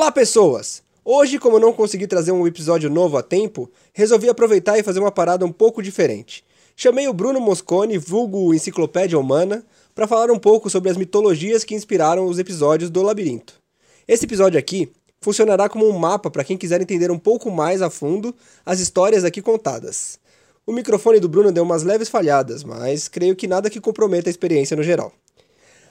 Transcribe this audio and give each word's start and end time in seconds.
Olá, 0.00 0.10
pessoas! 0.10 0.82
Hoje, 1.04 1.38
como 1.38 1.56
eu 1.56 1.60
não 1.60 1.74
consegui 1.74 2.06
trazer 2.06 2.32
um 2.32 2.46
episódio 2.46 2.88
novo 2.88 3.18
a 3.18 3.22
tempo, 3.22 3.70
resolvi 3.92 4.30
aproveitar 4.30 4.78
e 4.78 4.82
fazer 4.82 4.98
uma 4.98 5.12
parada 5.12 5.44
um 5.44 5.52
pouco 5.52 5.82
diferente. 5.82 6.42
Chamei 6.74 7.06
o 7.06 7.12
Bruno 7.12 7.38
Moscone, 7.38 7.98
vulgo 7.98 8.54
Enciclopédia 8.54 9.18
Humana, 9.18 9.62
para 9.94 10.06
falar 10.06 10.30
um 10.30 10.38
pouco 10.38 10.70
sobre 10.70 10.90
as 10.90 10.96
mitologias 10.96 11.64
que 11.64 11.74
inspiraram 11.74 12.24
os 12.24 12.38
episódios 12.38 12.88
do 12.88 13.02
Labirinto. 13.02 13.60
Esse 14.08 14.24
episódio 14.24 14.58
aqui 14.58 14.90
funcionará 15.20 15.68
como 15.68 15.86
um 15.86 15.98
mapa 15.98 16.30
para 16.30 16.44
quem 16.44 16.56
quiser 16.56 16.80
entender 16.80 17.10
um 17.10 17.18
pouco 17.18 17.50
mais 17.50 17.82
a 17.82 17.90
fundo 17.90 18.34
as 18.64 18.80
histórias 18.80 19.22
aqui 19.22 19.42
contadas. 19.42 20.18
O 20.66 20.72
microfone 20.72 21.20
do 21.20 21.28
Bruno 21.28 21.52
deu 21.52 21.62
umas 21.62 21.82
leves 21.82 22.08
falhadas, 22.08 22.64
mas 22.64 23.06
creio 23.06 23.36
que 23.36 23.46
nada 23.46 23.68
que 23.68 23.78
comprometa 23.78 24.30
a 24.30 24.32
experiência 24.32 24.74
no 24.74 24.82
geral. 24.82 25.12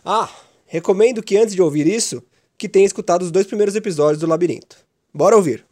Ah, 0.03 0.31
recomendo 0.65 1.21
que 1.21 1.37
antes 1.37 1.53
de 1.53 1.61
ouvir 1.61 1.85
isso, 1.85 2.23
que 2.59 2.67
tenha 2.67 2.85
escutado 2.85 3.21
os 3.21 3.31
dois 3.31 3.47
primeiros 3.47 3.73
episódios 3.73 4.19
do 4.19 4.27
Labirinto. 4.27 4.75
Bora 5.13 5.33
ouvir! 5.33 5.65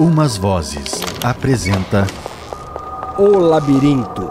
Umas 0.00 0.38
Vozes 0.38 1.02
apresenta 1.22 2.06
O 3.18 3.36
Labirinto. 3.36 4.30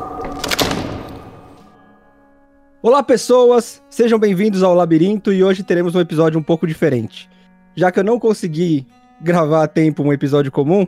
Olá, 2.82 3.04
pessoas! 3.04 3.84
Sejam 3.88 4.18
bem-vindos 4.18 4.64
ao 4.64 4.74
Labirinto 4.74 5.32
e 5.32 5.44
hoje 5.44 5.62
teremos 5.62 5.94
um 5.94 6.00
episódio 6.00 6.40
um 6.40 6.44
pouco 6.44 6.66
diferente. 6.66 7.30
Já 7.76 7.92
que 7.92 8.00
eu 8.00 8.04
não 8.04 8.18
consegui 8.18 8.88
gravar 9.22 9.62
a 9.62 9.68
tempo 9.68 10.02
um 10.02 10.12
episódio 10.12 10.52
comum, 10.52 10.88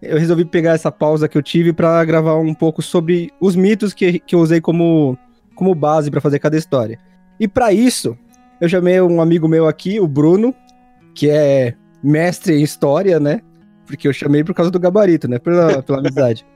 eu 0.00 0.18
resolvi 0.18 0.46
pegar 0.46 0.72
essa 0.72 0.90
pausa 0.90 1.28
que 1.28 1.36
eu 1.36 1.42
tive 1.42 1.74
para 1.74 2.02
gravar 2.06 2.36
um 2.36 2.54
pouco 2.54 2.80
sobre 2.80 3.30
os 3.38 3.54
mitos 3.54 3.92
que, 3.92 4.18
que 4.20 4.34
eu 4.34 4.40
usei 4.40 4.62
como 4.62 5.18
como 5.60 5.74
base 5.74 6.10
para 6.10 6.22
fazer 6.22 6.38
cada 6.38 6.56
história. 6.56 6.98
E 7.38 7.46
para 7.46 7.70
isso, 7.70 8.16
eu 8.62 8.66
chamei 8.66 8.98
um 8.98 9.20
amigo 9.20 9.46
meu 9.46 9.68
aqui, 9.68 10.00
o 10.00 10.08
Bruno, 10.08 10.54
que 11.14 11.28
é 11.28 11.74
mestre 12.02 12.54
em 12.54 12.62
história, 12.62 13.20
né? 13.20 13.42
Porque 13.84 14.08
eu 14.08 14.12
chamei 14.14 14.42
por 14.42 14.54
causa 14.54 14.70
do 14.70 14.80
gabarito, 14.80 15.28
né? 15.28 15.38
Pela, 15.38 15.82
pela 15.84 15.98
amizade. 15.98 16.46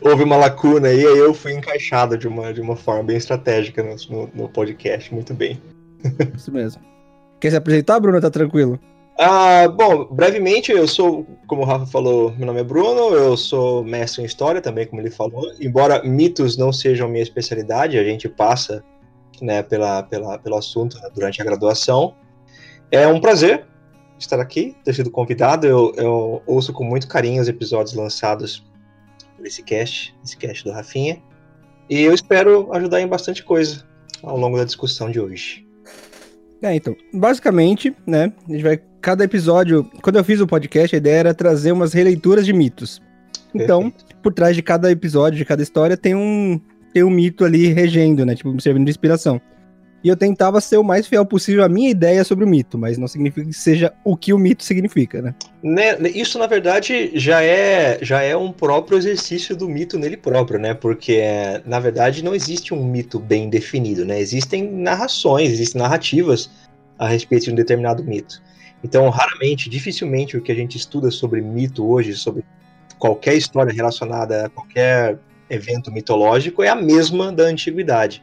Houve 0.00 0.24
uma 0.24 0.36
lacuna 0.36 0.88
aí, 0.88 1.06
aí 1.06 1.18
eu 1.18 1.34
fui 1.34 1.52
encaixado 1.52 2.16
de 2.16 2.26
uma, 2.26 2.54
de 2.54 2.62
uma 2.62 2.74
forma 2.74 3.02
bem 3.02 3.18
estratégica 3.18 3.82
no, 3.82 4.30
no 4.34 4.48
podcast, 4.48 5.12
muito 5.12 5.34
bem. 5.34 5.60
Isso 6.34 6.50
mesmo. 6.50 6.80
Quer 7.38 7.50
se 7.50 7.56
apresentar, 7.56 8.00
Bruno? 8.00 8.18
Tá 8.18 8.30
tranquilo? 8.30 8.80
Ah, 9.18 9.68
bom, 9.68 10.06
brevemente, 10.06 10.72
eu 10.72 10.88
sou, 10.88 11.26
como 11.46 11.62
o 11.62 11.64
Rafa 11.64 11.86
falou, 11.86 12.32
meu 12.36 12.46
nome 12.46 12.60
é 12.60 12.64
Bruno, 12.64 13.14
eu 13.14 13.36
sou 13.36 13.84
mestre 13.84 14.22
em 14.22 14.24
história 14.24 14.60
também, 14.60 14.86
como 14.86 15.00
ele 15.00 15.10
falou. 15.10 15.52
Embora 15.60 16.02
mitos 16.02 16.56
não 16.56 16.72
sejam 16.72 17.08
minha 17.08 17.22
especialidade, 17.22 17.98
a 17.98 18.04
gente 18.04 18.28
passa 18.28 18.82
né, 19.40 19.62
pela, 19.62 20.02
pela, 20.02 20.38
pelo 20.38 20.56
assunto 20.56 20.98
durante 21.14 21.40
a 21.40 21.44
graduação. 21.44 22.14
É 22.90 23.06
um 23.06 23.20
prazer 23.20 23.66
estar 24.18 24.40
aqui, 24.40 24.76
ter 24.84 24.94
sido 24.94 25.10
convidado. 25.10 25.66
Eu, 25.66 25.92
eu 25.96 26.42
ouço 26.46 26.72
com 26.72 26.84
muito 26.84 27.06
carinho 27.06 27.42
os 27.42 27.48
episódios 27.48 27.94
lançados 27.94 28.64
por 29.36 29.46
esse 29.46 29.62
cast, 29.62 30.14
esse 30.24 30.36
cast 30.36 30.64
do 30.64 30.72
Rafinha. 30.72 31.22
E 31.88 32.00
eu 32.00 32.14
espero 32.14 32.72
ajudar 32.72 33.00
em 33.00 33.06
bastante 33.06 33.42
coisa 33.42 33.86
ao 34.22 34.36
longo 34.36 34.56
da 34.56 34.64
discussão 34.64 35.10
de 35.10 35.20
hoje. 35.20 35.66
É, 36.62 36.74
então, 36.74 36.96
basicamente, 37.12 37.94
né, 38.06 38.32
a 38.48 38.52
gente 38.52 38.62
vai 38.62 38.80
cada 39.00 39.24
episódio, 39.24 39.84
quando 40.00 40.16
eu 40.16 40.24
fiz 40.24 40.40
o 40.40 40.46
podcast, 40.46 40.94
a 40.94 40.98
ideia 40.98 41.16
era 41.16 41.34
trazer 41.34 41.72
umas 41.72 41.92
releituras 41.92 42.46
de 42.46 42.52
mitos. 42.52 43.02
Então, 43.52 43.90
Perfeito. 43.90 44.16
por 44.22 44.32
trás 44.32 44.54
de 44.54 44.62
cada 44.62 44.90
episódio, 44.90 45.36
de 45.36 45.44
cada 45.44 45.62
história, 45.62 45.96
tem 45.96 46.14
um, 46.14 46.60
tem 46.94 47.02
um 47.02 47.10
mito 47.10 47.44
ali 47.44 47.66
regendo, 47.66 48.24
né? 48.24 48.36
Tipo, 48.36 48.58
servindo 48.60 48.84
de 48.84 48.90
inspiração. 48.90 49.40
E 50.04 50.08
eu 50.08 50.16
tentava 50.16 50.60
ser 50.60 50.78
o 50.78 50.84
mais 50.84 51.06
fiel 51.06 51.24
possível 51.24 51.62
à 51.62 51.68
minha 51.68 51.88
ideia 51.88 52.24
sobre 52.24 52.44
o 52.44 52.48
mito, 52.48 52.76
mas 52.76 52.98
não 52.98 53.06
significa 53.06 53.46
que 53.46 53.52
seja 53.52 53.92
o 54.04 54.16
que 54.16 54.32
o 54.32 54.38
mito 54.38 54.64
significa, 54.64 55.22
né? 55.22 55.34
né 55.62 55.96
isso, 56.12 56.38
na 56.38 56.46
verdade, 56.48 57.12
já 57.14 57.40
é, 57.42 57.98
já 58.02 58.20
é 58.20 58.36
um 58.36 58.50
próprio 58.50 58.98
exercício 58.98 59.56
do 59.56 59.68
mito 59.68 59.98
nele 59.98 60.16
próprio, 60.16 60.58
né? 60.58 60.74
Porque, 60.74 61.22
na 61.64 61.78
verdade, 61.78 62.24
não 62.24 62.34
existe 62.34 62.74
um 62.74 62.84
mito 62.84 63.20
bem 63.20 63.48
definido, 63.48 64.04
né? 64.04 64.20
Existem 64.20 64.68
narrações, 64.68 65.50
existem 65.50 65.80
narrativas 65.80 66.50
a 66.98 67.06
respeito 67.06 67.44
de 67.44 67.52
um 67.52 67.54
determinado 67.54 68.02
mito. 68.02 68.42
Então, 68.82 69.08
raramente, 69.08 69.70
dificilmente 69.70 70.36
o 70.36 70.42
que 70.42 70.50
a 70.50 70.54
gente 70.54 70.76
estuda 70.76 71.10
sobre 71.12 71.40
mito 71.40 71.88
hoje, 71.88 72.14
sobre 72.14 72.44
qualquer 72.98 73.36
história 73.36 73.72
relacionada 73.72 74.46
a 74.46 74.48
qualquer 74.48 75.18
evento 75.48 75.92
mitológico, 75.92 76.62
é 76.62 76.68
a 76.68 76.74
mesma 76.74 77.30
da 77.30 77.44
antiguidade. 77.44 78.22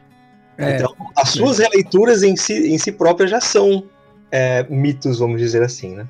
É, 0.60 0.76
então, 0.76 0.94
as 1.16 1.30
suas 1.30 1.58
é. 1.58 1.64
releituras 1.64 2.22
em 2.22 2.36
si, 2.36 2.72
em 2.72 2.76
si 2.76 2.92
próprias 2.92 3.30
já 3.30 3.40
são 3.40 3.84
é, 4.30 4.64
mitos, 4.68 5.18
vamos 5.18 5.40
dizer 5.40 5.62
assim, 5.62 5.94
né? 5.94 6.06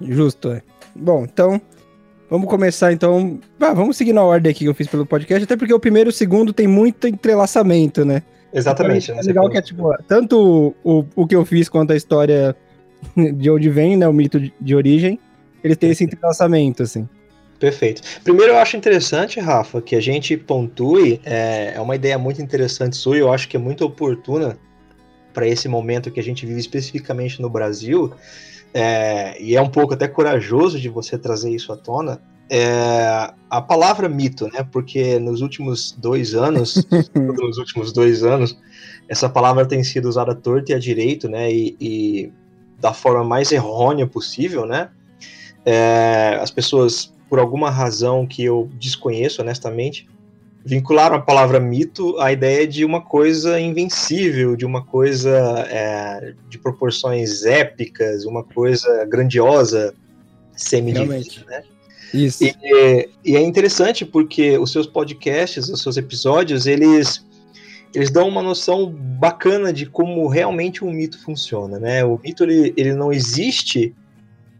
Justo, 0.00 0.50
é. 0.50 0.62
Bom, 0.94 1.24
então, 1.24 1.60
vamos 2.28 2.48
começar 2.48 2.92
então. 2.92 3.38
Ah, 3.60 3.72
vamos 3.72 3.96
seguir 3.96 4.12
na 4.12 4.22
ordem 4.22 4.50
aqui 4.50 4.60
que 4.60 4.68
eu 4.68 4.74
fiz 4.74 4.88
pelo 4.88 5.06
podcast, 5.06 5.44
até 5.44 5.56
porque 5.56 5.72
o 5.72 5.78
primeiro 5.78 6.08
e 6.08 6.12
o 6.12 6.14
segundo 6.14 6.52
tem 6.52 6.66
muito 6.66 7.06
entrelaçamento, 7.06 8.04
né? 8.04 8.22
Exatamente. 8.52 9.12
Então, 9.12 9.22
é 9.22 9.24
legal 9.24 9.48
que 9.48 9.58
é 9.58 9.62
tipo, 9.62 9.94
tanto 10.08 10.74
o, 10.82 11.04
o 11.14 11.26
que 11.26 11.36
eu 11.36 11.44
fiz 11.44 11.68
quanto 11.68 11.92
a 11.92 11.96
história 11.96 12.56
de 13.36 13.48
onde 13.48 13.70
vem, 13.70 13.96
né, 13.96 14.08
o 14.08 14.12
mito 14.12 14.40
de 14.60 14.74
origem, 14.74 15.20
ele 15.62 15.76
tem 15.76 15.90
esse 15.90 16.02
entrelaçamento, 16.02 16.82
assim. 16.82 17.08
Perfeito. 17.60 18.00
Primeiro, 18.24 18.54
eu 18.54 18.58
acho 18.58 18.76
interessante, 18.76 19.38
Rafa, 19.38 19.82
que 19.82 19.94
a 19.94 20.00
gente 20.00 20.34
pontue, 20.36 21.20
é, 21.24 21.74
é 21.76 21.80
uma 21.80 21.94
ideia 21.94 22.18
muito 22.18 22.40
interessante 22.40 22.96
sua 22.96 23.16
e 23.16 23.20
eu 23.20 23.30
acho 23.30 23.46
que 23.48 23.56
é 23.56 23.60
muito 23.60 23.84
oportuna 23.84 24.58
para 25.32 25.46
esse 25.46 25.68
momento 25.68 26.10
que 26.10 26.18
a 26.18 26.22
gente 26.22 26.46
vive 26.46 26.58
especificamente 26.58 27.40
no 27.40 27.50
Brasil, 27.50 28.12
é, 28.72 29.40
e 29.40 29.56
é 29.56 29.60
um 29.60 29.68
pouco 29.68 29.94
até 29.94 30.08
corajoso 30.08 30.80
de 30.80 30.88
você 30.88 31.18
trazer 31.18 31.50
isso 31.50 31.70
à 31.72 31.76
tona, 31.76 32.20
é, 32.48 33.32
a 33.48 33.60
palavra 33.60 34.08
mito, 34.08 34.48
né? 34.52 34.66
Porque 34.72 35.20
nos 35.20 35.40
últimos 35.40 35.92
dois 35.92 36.34
anos, 36.34 36.84
nos 37.14 37.58
últimos 37.58 37.92
dois 37.92 38.24
anos, 38.24 38.58
essa 39.08 39.28
palavra 39.28 39.66
tem 39.66 39.84
sido 39.84 40.08
usada 40.08 40.34
torta 40.34 40.72
e 40.72 40.74
a 40.74 40.78
direito, 40.78 41.28
né? 41.28 41.52
E, 41.52 41.76
e 41.80 42.32
da 42.80 42.92
forma 42.92 43.22
mais 43.22 43.52
errônea 43.52 44.06
possível, 44.06 44.66
né? 44.66 44.88
É, 45.64 46.38
as 46.40 46.50
pessoas, 46.50 47.12
por 47.30 47.38
alguma 47.38 47.70
razão 47.70 48.26
que 48.26 48.44
eu 48.44 48.68
desconheço 48.74 49.40
honestamente, 49.40 50.08
vincularam 50.64 51.14
a 51.16 51.20
palavra 51.20 51.60
mito 51.60 52.18
à 52.20 52.32
ideia 52.32 52.66
de 52.66 52.84
uma 52.84 53.00
coisa 53.00 53.58
invencível, 53.58 54.56
de 54.56 54.66
uma 54.66 54.84
coisa 54.84 55.64
é, 55.70 56.34
de 56.48 56.58
proporções 56.58 57.44
épicas, 57.46 58.24
uma 58.26 58.42
coisa 58.42 59.06
grandiosa, 59.06 59.94
semidivina, 60.54 61.46
né? 61.48 61.62
Isso. 62.12 62.44
E, 62.44 63.08
e, 63.24 63.36
é 63.36 63.40
interessante 63.40 64.04
porque 64.04 64.58
os 64.58 64.72
seus 64.72 64.86
podcasts, 64.86 65.68
os 65.68 65.80
seus 65.80 65.96
episódios, 65.96 66.66
eles 66.66 67.24
eles 67.94 68.10
dão 68.10 68.28
uma 68.28 68.42
noção 68.42 68.88
bacana 68.90 69.72
de 69.72 69.86
como 69.86 70.28
realmente 70.28 70.84
um 70.84 70.92
mito 70.92 71.20
funciona, 71.22 71.78
né? 71.78 72.04
O 72.04 72.18
mito 72.22 72.44
ele, 72.44 72.74
ele 72.76 72.92
não 72.92 73.12
existe 73.12 73.94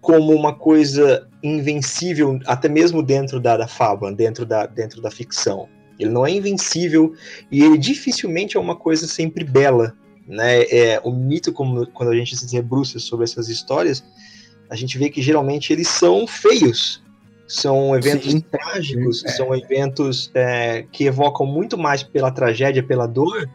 como 0.01 0.35
uma 0.35 0.55
coisa 0.55 1.29
invencível, 1.43 2.39
até 2.47 2.69
mesmo 2.69 3.03
dentro 3.03 3.41
da, 3.41 3.57
da 3.57 3.67
fábula, 3.67 4.13
dentro 4.13 4.47
da, 4.47 4.67
dentro 4.67 5.01
da 5.01 5.11
ficção. 5.11 5.69
Ele 5.99 6.11
não 6.11 6.27
é 6.27 6.31
invencível 6.31 7.13
e 7.51 7.63
ele 7.63 7.77
dificilmente 7.77 8.57
é 8.57 8.61
uma 8.61 8.75
coisa 8.75 9.07
sempre 9.07 9.45
bela, 9.45 9.95
né? 10.27 10.63
É, 10.65 11.01
o 11.05 11.13
mito, 11.13 11.53
como, 11.53 11.87
quando 11.89 12.11
a 12.11 12.17
gente 12.17 12.37
se 12.37 12.51
debruça 12.51 12.99
sobre 12.99 13.25
essas 13.25 13.49
histórias, 13.49 14.03
a 14.71 14.77
gente 14.77 14.97
vê 14.97 15.11
que 15.11 15.21
geralmente 15.21 15.73
eles 15.73 15.89
são 15.89 16.27
feios, 16.27 17.03
são 17.47 17.95
eventos 17.95 18.31
Sim. 18.31 18.41
trágicos, 18.41 19.25
é. 19.25 19.29
são 19.31 19.55
eventos 19.55 20.31
é, 20.35 20.87
que 20.91 21.05
evocam 21.05 21.45
muito 21.45 21.77
mais 21.77 22.03
pela 22.03 22.31
tragédia, 22.31 22.83
pela 22.83 23.07
dor, 23.07 23.51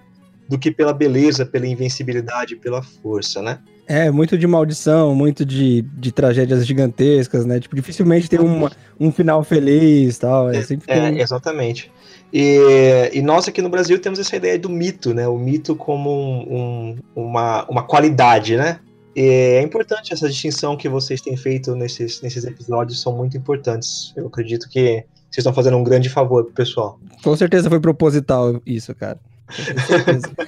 do 0.47 0.57
que 0.57 0.71
pela 0.71 0.93
beleza, 0.93 1.45
pela 1.45 1.67
invencibilidade, 1.67 2.55
pela 2.55 2.81
força, 2.81 3.41
né? 3.41 3.59
É, 3.87 4.09
muito 4.09 4.37
de 4.37 4.47
maldição, 4.47 5.13
muito 5.13 5.45
de, 5.45 5.83
de 5.83 6.11
tragédias 6.11 6.65
gigantescas, 6.65 7.45
né? 7.45 7.59
Tipo, 7.59 7.75
dificilmente 7.75 8.29
tem 8.29 8.39
uma, 8.39 8.71
um 8.99 9.11
final 9.11 9.43
feliz 9.43 10.17
tal. 10.17 10.49
É, 10.49 10.61
sempre 10.63 10.91
é, 10.91 11.21
exatamente. 11.21 11.91
E, 12.33 13.11
e, 13.13 13.21
nós 13.21 13.47
aqui 13.47 13.61
no 13.61 13.69
Brasil 13.69 13.99
temos 13.99 14.17
essa 14.17 14.35
ideia 14.35 14.57
do 14.57 14.69
mito, 14.69 15.13
né? 15.13 15.27
O 15.27 15.37
mito 15.37 15.75
como 15.75 16.09
um, 16.11 16.97
um, 17.15 17.23
uma, 17.23 17.65
uma 17.69 17.83
qualidade, 17.83 18.57
né? 18.57 18.79
é 19.17 19.61
importante 19.61 20.13
essa 20.13 20.27
distinção 20.27 20.75
que 20.75 20.89
vocês 20.89 21.21
têm 21.21 21.37
feito 21.37 21.73
nesses, 21.73 22.21
nesses 22.21 22.43
episódios, 22.43 23.01
são 23.01 23.15
muito 23.15 23.37
importantes. 23.37 24.11
Eu 24.15 24.27
acredito 24.27 24.67
que 24.67 25.05
vocês 25.29 25.37
estão 25.37 25.53
fazendo 25.53 25.77
um 25.77 25.83
grande 25.83 26.09
favor 26.09 26.43
pro 26.43 26.53
pessoal. 26.53 26.99
Com 27.23 27.35
certeza 27.37 27.69
foi 27.69 27.79
proposital 27.79 28.61
isso, 28.65 28.93
cara. 28.93 29.17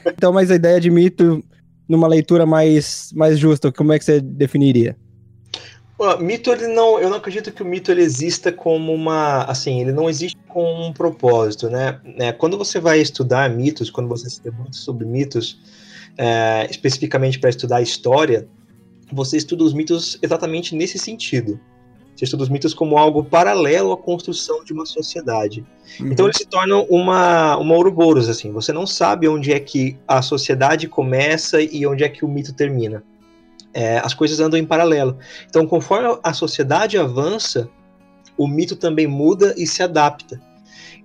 Então, 0.08 0.34
mas 0.34 0.52
a 0.52 0.56
ideia 0.56 0.80
de 0.80 0.90
mito, 0.90 1.44
numa 1.88 2.08
leitura 2.08 2.46
mais, 2.46 3.12
mais 3.14 3.38
justa, 3.38 3.72
como 3.72 3.94
é 3.94 4.00
que 4.00 4.06
você 4.06 4.20
definiria? 4.20 4.96
O 6.00 6.18
mito, 6.18 6.52
ele 6.52 6.68
não, 6.68 7.00
eu 7.00 7.10
não 7.10 7.18
acredito 7.18 7.52
que 7.52 7.64
o 7.64 7.66
mito 7.66 7.92
ele 7.92 8.04
exista 8.04 8.52
como 8.52 8.94
uma, 8.94 9.44
assim, 9.46 9.82
ele 9.82 9.92
não 9.92 10.08
existe 10.08 10.38
com 10.48 10.88
um 10.88 10.94
propósito, 10.94 11.70
né? 11.70 12.00
É, 12.20 12.32
quando 12.32 12.56
você 12.56 12.80
vai 12.80 13.00
estudar 13.00 13.50
mitos, 13.50 13.90
quando 13.90 14.08
você 14.08 14.30
se 14.30 14.44
debate 14.44 14.78
sobre 14.78 15.06
mitos, 15.08 15.60
é, 16.16 16.68
especificamente 16.70 17.40
para 17.40 17.50
estudar 17.50 17.82
história, 17.82 18.48
você 19.12 19.38
estuda 19.38 19.64
os 19.64 19.74
mitos 19.74 20.20
exatamente 20.22 20.76
nesse 20.76 21.00
sentido. 21.00 21.60
Você 22.18 22.26
estuda 22.26 22.42
os 22.42 22.50
mitos 22.50 22.74
como 22.74 22.98
algo 22.98 23.24
paralelo 23.24 23.92
à 23.92 23.98
construção 23.98 24.64
de 24.64 24.74
uma 24.74 24.88
sociedade. 24.88 25.64
Uhum. 26.00 26.12
Então 26.12 26.26
eles 26.26 26.38
se 26.38 26.48
tornam 26.48 26.84
uma, 26.90 27.56
uma 27.58 27.76
Ouroboros, 27.76 28.28
assim. 28.28 28.52
Você 28.52 28.74
não 28.74 28.88
sabe 28.88 29.28
onde 29.28 29.54
é 29.54 29.60
que 29.60 29.96
a 30.08 30.20
sociedade 30.24 30.88
começa 30.88 31.62
e 31.62 31.86
onde 31.86 32.04
é 32.04 32.10
que 32.10 32.26
o 32.26 32.28
mito 32.28 32.54
termina. 32.54 33.04
É, 33.72 34.00
as 34.00 34.16
coisas 34.16 34.40
andam 34.40 34.60
em 34.60 34.66
paralelo. 34.66 35.20
Então, 35.48 35.68
conforme 35.68 36.18
a 36.24 36.34
sociedade 36.34 36.98
avança, 36.98 37.70
o 38.36 38.48
mito 38.48 38.76
também 38.76 39.06
muda 39.06 39.54
e 39.56 39.68
se 39.68 39.84
adapta. 39.84 40.42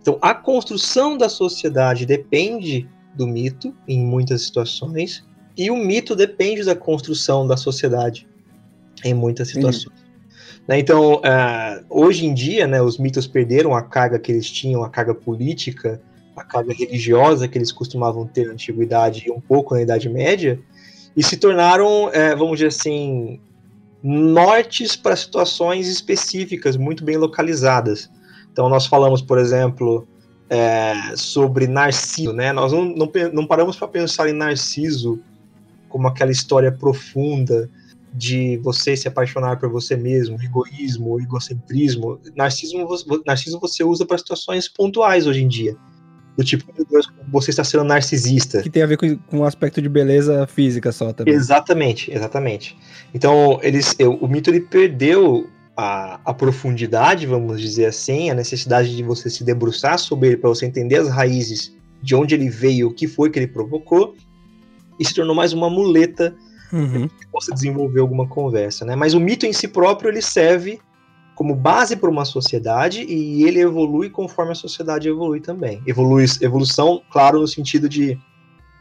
Então, 0.01 0.17
a 0.23 0.33
construção 0.35 1.19
da 1.19 1.29
sociedade 1.29 2.07
depende 2.07 2.89
do 3.15 3.27
mito, 3.27 3.77
em 3.87 4.03
muitas 4.03 4.45
situações, 4.45 5.23
e 5.59 5.71
o 5.71 5.77
mito 5.77 6.17
depende 6.17 6.65
da 6.65 6.75
construção 6.75 7.47
da 7.47 7.59
sociedade, 7.59 8.27
em 9.05 9.13
muitas 9.13 9.49
situações. 9.49 10.02
Né, 10.67 10.79
então, 10.79 11.17
uh, 11.17 11.85
hoje 11.91 12.27
em 12.27 12.33
dia, 12.33 12.67
né, 12.67 12.81
os 12.81 12.99
mitos 12.99 13.27
perderam 13.27 13.75
a 13.75 13.83
carga 13.83 14.19
que 14.19 14.31
eles 14.31 14.51
tinham, 14.51 14.85
a 14.85 14.89
carga 14.89 15.15
política, 15.15 16.01
a 16.37 16.45
carga 16.45 16.73
religiosa 16.73 17.49
que 17.49 17.59
eles 17.59 17.73
costumavam 17.73 18.27
ter 18.27 18.47
na 18.47 18.53
antiguidade 18.53 19.25
e 19.27 19.31
um 19.31 19.41
pouco 19.41 19.75
na 19.75 19.83
Idade 19.83 20.09
Média, 20.09 20.59
e 21.17 21.23
se 21.23 21.37
tornaram, 21.37 22.09
é, 22.13 22.35
vamos 22.35 22.59
dizer 22.59 22.69
assim, 22.69 23.41
nortes 24.03 24.97
para 24.97 25.15
situações 25.15 25.89
específicas, 25.89 26.77
muito 26.77 27.05
bem 27.05 27.17
localizadas. 27.17 28.11
Então, 28.51 28.69
nós 28.69 28.87
falamos, 28.87 29.21
por 29.21 29.39
exemplo, 29.39 30.07
é, 30.49 30.95
sobre 31.17 31.67
Narciso, 31.67 32.33
né? 32.33 32.53
Nós 32.53 32.73
não, 32.73 32.85
não, 32.85 33.11
não 33.33 33.47
paramos 33.47 33.77
para 33.77 33.89
pensar 33.89 34.29
em 34.29 34.33
Narciso 34.33 35.21
como 35.89 36.09
aquela 36.09 36.31
história 36.31 36.73
profunda 36.73 37.71
de 38.13 38.59
você 38.59 38.97
se 38.97 39.09
apaixonar 39.09 39.59
por 39.59 39.71
você 39.71 39.97
mesmo, 39.97 40.37
egoísmo, 40.43 41.21
egocentrismo. 41.21 42.21
Narciso, 42.37 42.77
Narciso 43.27 43.59
você 43.59 43.83
usa 43.83 44.05
para 44.05 44.19
situações 44.19 44.69
pontuais 44.69 45.27
hoje 45.27 45.43
em 45.43 45.49
dia. 45.49 45.77
Do 46.37 46.45
tipo, 46.45 46.65
meu 46.75 46.87
Deus, 46.87 47.13
você 47.31 47.51
está 47.51 47.63
sendo 47.63 47.85
narcisista. 47.85 48.63
Que 48.63 48.71
tem 48.71 48.83
a 48.83 48.87
ver 48.87 48.97
com, 48.97 49.17
com 49.17 49.39
um 49.41 49.45
aspecto 49.45 49.83
de 49.83 49.89
beleza 49.89 50.47
física 50.47 50.91
só 50.91 51.13
também. 51.13 51.35
Exatamente, 51.35 52.11
exatamente. 52.11 52.77
Então, 53.13 53.59
eles, 53.63 53.95
o 54.21 54.27
mito 54.27 54.49
ele 54.49 54.61
perdeu 54.61 55.47
a, 55.77 56.21
a, 56.25 56.33
profundidade, 56.33 57.27
vamos 57.27 57.61
dizer 57.61 57.87
assim, 57.87 58.31
a 58.31 58.35
necessidade 58.35 58.95
de 58.95 59.03
você 59.03 59.29
se 59.29 59.45
debruçar 59.45 59.99
sobre 59.99 60.29
ele 60.29 60.37
para 60.39 60.49
você 60.49 60.65
entender 60.65 60.97
as 60.97 61.09
raízes 61.09 61.75
de 62.03 62.15
onde 62.15 62.35
ele 62.35 62.49
veio, 62.49 62.89
o 62.89 62.95
que 62.95 63.07
foi 63.07 63.31
que 63.31 63.39
ele 63.39 63.47
provocou, 63.47 64.15
e 64.99 65.05
se 65.05 65.15
tornou 65.15 65.35
mais 65.35 65.53
uma 65.53 65.69
muleta 65.69 66.35
uhum. 66.73 67.09
que 67.09 67.27
possa 67.29 67.53
desenvolver 67.53 68.01
alguma 68.01 68.27
conversa, 68.27 68.85
né? 68.85 68.97
Mas 68.97 69.15
o 69.15 69.21
mito 69.21 69.47
em 69.47 69.53
si 69.53 69.69
próprio 69.69 70.11
ele 70.11 70.23
serve 70.23 70.81
como 71.35 71.55
base 71.55 71.97
para 71.97 72.11
uma 72.11 72.25
sociedade 72.25 73.03
e 73.03 73.45
ele 73.45 73.61
evolui 73.61 74.11
conforme 74.11 74.53
a 74.53 74.55
sociedade 74.55 75.09
evolui 75.09 75.41
também. 75.41 75.83
Evolui, 75.87 76.25
evolução, 76.41 77.03
claro, 77.11 77.41
no 77.41 77.49
sentido 77.49 77.89
de 77.89 78.19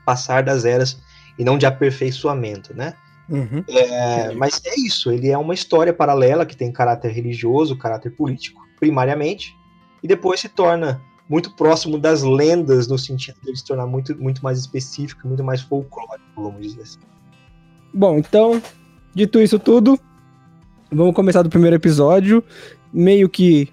passar 0.06 0.44
das 0.44 0.66
eras 0.66 1.02
e 1.38 1.44
não 1.44 1.58
de 1.58 1.66
aperfeiçoamento, 1.66 2.76
né? 2.76 2.94
Uhum. 3.30 3.64
É, 3.70 4.34
mas 4.34 4.62
é 4.66 4.76
isso, 4.78 5.10
ele 5.10 5.30
é 5.30 5.38
uma 5.38 5.54
história 5.54 5.94
paralela 5.94 6.46
que 6.46 6.58
tem 6.58 6.72
caráter 6.72 7.12
religioso, 7.12 7.78
caráter 7.78 8.12
político, 8.12 8.62
primariamente, 8.78 9.56
e 10.04 10.08
depois 10.08 10.42
se 10.42 10.50
torna 10.50 11.02
muito 11.30 11.56
próximo 11.56 11.98
das 11.98 12.24
lendas, 12.24 12.90
no 12.90 12.98
sentido 12.98 13.40
de 13.42 13.50
ele 13.50 13.58
se 13.58 13.64
tornar 13.64 13.88
muito, 13.88 14.14
muito 14.22 14.44
mais 14.44 14.60
específico, 14.60 15.26
muito 15.26 15.44
mais 15.44 15.62
folclórico, 15.62 16.26
vamos 16.36 16.62
dizer 16.62 16.82
assim. 16.82 17.00
Bom, 17.94 18.18
então, 18.18 18.62
dito 19.14 19.40
isso 19.40 19.60
tudo, 19.60 20.00
vamos 20.92 21.14
começar 21.14 21.42
do 21.42 21.50
primeiro 21.50 21.76
episódio, 21.76 22.44
meio 22.94 23.28
que 23.28 23.68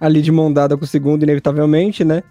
ali 0.00 0.22
de 0.22 0.32
mão 0.32 0.52
dada 0.52 0.76
com 0.76 0.84
o 0.84 0.88
segundo, 0.88 1.22
inevitavelmente, 1.22 2.04
né? 2.04 2.22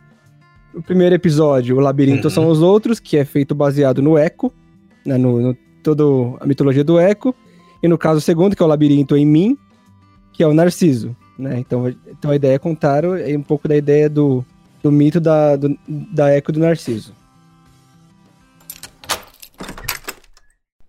O 0.74 0.82
primeiro 0.82 1.16
episódio, 1.16 1.78
o 1.78 1.80
Labirinto 1.80 2.28
uhum. 2.28 2.34
são 2.34 2.48
os 2.48 2.62
outros, 2.62 3.00
que 3.00 3.18
é 3.18 3.24
feito 3.24 3.56
baseado 3.56 4.02
no 4.02 4.18
Eco, 4.18 4.54
né, 5.06 5.18
no, 5.18 5.40
no 5.40 5.58
toda 5.82 6.04
a 6.42 6.46
mitologia 6.46 6.84
do 6.84 7.00
Eco, 7.00 7.34
e 7.82 7.88
no 7.88 7.98
caso 7.98 8.18
o 8.18 8.22
segundo, 8.22 8.56
que 8.56 8.62
é 8.62 8.66
o 8.66 8.70
Labirinto 8.70 9.16
em 9.16 9.26
mim, 9.26 9.58
que 10.34 10.44
é 10.44 10.48
o 10.48 10.54
Narciso, 10.54 11.16
né? 11.38 11.58
Então, 11.60 11.88
então 12.08 12.32
a 12.32 12.36
ideia 12.36 12.56
é 12.56 12.60
contar 12.60 13.04
um 13.06 13.42
pouco 13.42 13.68
da 13.68 13.76
ideia 13.76 14.10
do, 14.10 14.44
do 14.84 14.92
mito 14.92 15.20
da, 15.20 15.56
do, 15.56 15.78
da 15.88 16.30
Eco 16.30 16.52
do 16.52 16.60
Narciso. 16.60 17.14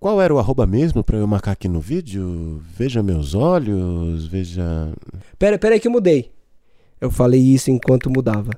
Qual 0.00 0.18
era 0.18 0.34
o 0.34 0.38
arroba 0.38 0.66
mesmo 0.66 1.04
para 1.04 1.18
eu 1.18 1.26
marcar 1.26 1.52
aqui 1.52 1.68
no 1.68 1.78
vídeo? 1.78 2.62
Veja 2.74 3.02
meus 3.02 3.34
olhos, 3.34 4.26
veja. 4.26 4.64
Pera, 5.38 5.58
pera 5.58 5.74
aí 5.74 5.80
que 5.80 5.88
eu 5.88 5.92
mudei. 5.92 6.32
Eu 6.98 7.10
falei 7.10 7.38
isso 7.38 7.70
enquanto 7.70 8.08
mudava. 8.08 8.50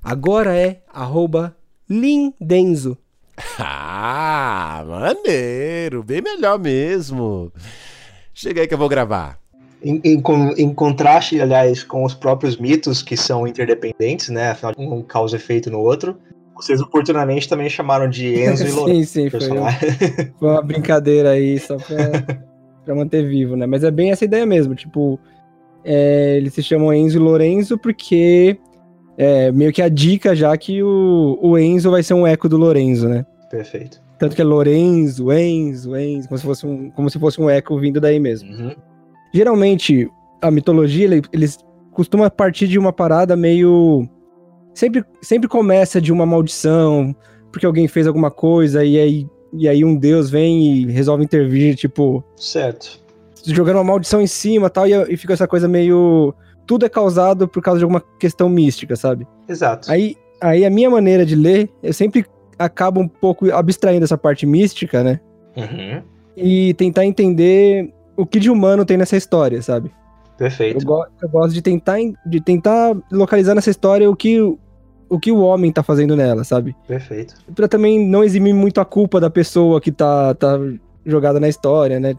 Agora 0.00 0.56
é 0.56 0.80
arroba 0.88 1.56
Lindenzo. 1.90 2.96
Ah, 3.58 4.84
maneiro, 4.86 6.04
bem 6.04 6.22
melhor 6.22 6.58
mesmo. 6.58 7.52
Chega 8.32 8.60
aí 8.60 8.68
que 8.68 8.74
eu 8.74 8.78
vou 8.78 8.88
gravar. 8.88 9.40
Em, 9.82 10.00
em, 10.04 10.22
em, 10.56 10.74
contraste, 10.74 11.40
aliás, 11.40 11.82
com 11.82 12.04
os 12.04 12.14
próprios 12.14 12.56
mitos 12.56 13.02
que 13.02 13.16
são 13.16 13.46
interdependentes, 13.46 14.28
né? 14.28 14.50
Afinal, 14.50 14.74
um 14.78 15.02
causa 15.02 15.36
efeito 15.36 15.68
no 15.70 15.80
outro. 15.80 16.16
Vocês 16.54 16.80
oportunamente 16.80 17.48
também 17.48 17.68
chamaram 17.68 18.08
de 18.08 18.34
Enzo 18.34 18.66
e 18.66 18.70
Lourenço. 18.72 19.12
sim, 19.12 19.22
sim, 19.22 19.30
foi, 19.30 19.40
foi, 20.38 20.48
uma 20.48 20.62
brincadeira 20.62 21.30
aí, 21.30 21.58
só 21.58 21.76
pra, 21.76 22.38
pra, 22.84 22.94
manter 22.94 23.26
vivo, 23.26 23.56
né? 23.56 23.66
Mas 23.66 23.82
é 23.82 23.90
bem 23.90 24.10
essa 24.10 24.24
ideia 24.24 24.46
mesmo, 24.46 24.74
tipo, 24.74 25.18
é, 25.84 26.36
eles 26.36 26.54
se 26.54 26.62
chamam 26.62 26.92
Enzo 26.92 27.18
e 27.18 27.20
Lorenzo 27.20 27.76
porque 27.76 28.58
é 29.18 29.52
meio 29.52 29.72
que 29.72 29.82
a 29.82 29.88
dica 29.88 30.34
já 30.34 30.56
que 30.56 30.82
o, 30.82 31.38
o 31.42 31.58
Enzo 31.58 31.90
vai 31.90 32.02
ser 32.02 32.14
um 32.14 32.26
eco 32.26 32.48
do 32.48 32.56
Lorenzo, 32.56 33.08
né? 33.08 33.26
Perfeito. 33.50 34.02
Tanto 34.18 34.36
que 34.36 34.42
é 34.42 34.44
Lorenzo, 34.44 35.32
Enzo, 35.32 35.96
Enzo, 35.96 36.28
como 36.28 36.38
se 36.38 36.44
fosse 36.44 36.66
um, 36.66 36.90
como 36.90 37.10
se 37.10 37.18
fosse 37.18 37.40
um 37.40 37.50
eco 37.50 37.78
vindo 37.78 38.00
daí 38.00 38.20
mesmo. 38.20 38.50
Uhum. 38.50 38.74
Geralmente, 39.32 40.08
a 40.40 40.50
mitologia, 40.50 41.08
eles 41.32 41.58
costuma 41.90 42.30
partir 42.30 42.68
de 42.68 42.78
uma 42.78 42.92
parada 42.92 43.36
meio 43.36 44.08
sempre, 44.74 45.04
sempre 45.22 45.48
começa 45.48 46.00
de 46.00 46.12
uma 46.12 46.26
maldição, 46.26 47.14
porque 47.50 47.64
alguém 47.64 47.86
fez 47.88 48.06
alguma 48.06 48.30
coisa 48.30 48.84
e 48.84 48.98
aí, 48.98 49.26
e 49.52 49.68
aí 49.68 49.84
um 49.84 49.96
deus 49.96 50.28
vem 50.28 50.66
e 50.66 50.86
resolve 50.86 51.24
intervir, 51.24 51.76
tipo. 51.76 52.22
Certo. 52.36 53.02
Jogando 53.46 53.76
uma 53.76 53.84
maldição 53.84 54.20
em 54.20 54.26
cima 54.26 54.68
tal, 54.68 54.86
e, 54.86 54.92
e 55.12 55.16
fica 55.16 55.32
essa 55.32 55.46
coisa 55.46 55.68
meio. 55.68 56.34
Tudo 56.66 56.86
é 56.86 56.88
causado 56.88 57.46
por 57.46 57.62
causa 57.62 57.78
de 57.78 57.84
alguma 57.84 58.02
questão 58.18 58.48
mística, 58.48 58.96
sabe? 58.96 59.26
Exato. 59.48 59.90
Aí, 59.90 60.16
aí 60.40 60.64
a 60.64 60.70
minha 60.70 60.90
maneira 60.90 61.24
de 61.24 61.36
ler, 61.36 61.70
eu 61.82 61.92
sempre 61.92 62.24
acabo 62.58 63.00
um 63.00 63.08
pouco 63.08 63.52
abstraindo 63.52 64.04
essa 64.04 64.16
parte 64.16 64.46
mística, 64.46 65.04
né? 65.04 65.20
Uhum. 65.56 66.02
E 66.36 66.74
tentar 66.74 67.04
entender 67.04 67.92
o 68.16 68.24
que 68.24 68.40
de 68.40 68.50
humano 68.50 68.84
tem 68.84 68.96
nessa 68.96 69.16
história, 69.16 69.60
sabe? 69.60 69.90
Perfeito. 70.36 70.80
Eu, 70.80 70.86
go 70.86 71.04
eu, 71.22 71.28
gosto 71.28 71.52
de 71.54 71.62
tentar, 71.62 71.98
de 72.26 72.40
tentar 72.40 72.96
localizar 73.10 73.54
nessa 73.54 73.70
história 73.70 74.10
o 74.10 74.16
que 74.16 74.38
o 75.08 75.18
que 75.18 75.30
o 75.30 75.40
homem 75.40 75.70
tá 75.70 75.82
fazendo 75.82 76.16
nela, 76.16 76.44
sabe? 76.44 76.74
Perfeito. 76.86 77.34
Pra 77.54 77.68
também 77.68 78.06
não 78.06 78.24
eximir 78.24 78.54
muito 78.54 78.80
a 78.80 78.84
culpa 78.84 79.20
da 79.20 79.30
pessoa 79.30 79.80
que 79.80 79.92
tá, 79.92 80.34
tá 80.34 80.58
jogada 81.04 81.38
na 81.38 81.48
história, 81.48 82.00
né? 82.00 82.14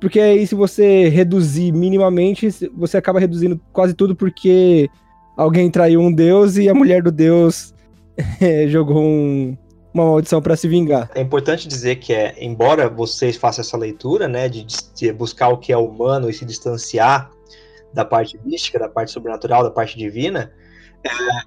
Porque 0.00 0.20
aí 0.20 0.46
se 0.46 0.54
você 0.54 1.08
reduzir 1.08 1.72
minimamente, 1.72 2.48
você 2.76 2.96
acaba 2.96 3.18
reduzindo 3.18 3.60
quase 3.72 3.94
tudo 3.94 4.14
porque 4.14 4.88
alguém 5.36 5.70
traiu 5.70 6.00
um 6.00 6.12
deus 6.12 6.56
e 6.56 6.68
a 6.68 6.74
mulher 6.74 7.02
do 7.02 7.10
deus 7.10 7.74
jogou 8.68 9.02
um, 9.02 9.56
uma 9.92 10.04
maldição 10.04 10.40
para 10.40 10.56
se 10.56 10.68
vingar. 10.68 11.10
É 11.14 11.20
importante 11.20 11.66
dizer 11.66 11.96
que 11.96 12.12
é, 12.12 12.34
embora 12.38 12.88
vocês 12.88 13.36
façam 13.36 13.62
essa 13.62 13.76
leitura, 13.76 14.28
né, 14.28 14.48
de, 14.48 14.64
de 14.94 15.12
buscar 15.12 15.48
o 15.48 15.58
que 15.58 15.72
é 15.72 15.76
humano 15.76 16.30
e 16.30 16.32
se 16.32 16.44
distanciar 16.44 17.30
da 17.92 18.04
parte 18.04 18.38
mística, 18.44 18.78
da 18.78 18.88
parte 18.88 19.10
sobrenatural, 19.10 19.62
da 19.62 19.70
parte 19.70 19.98
divina, 19.98 20.52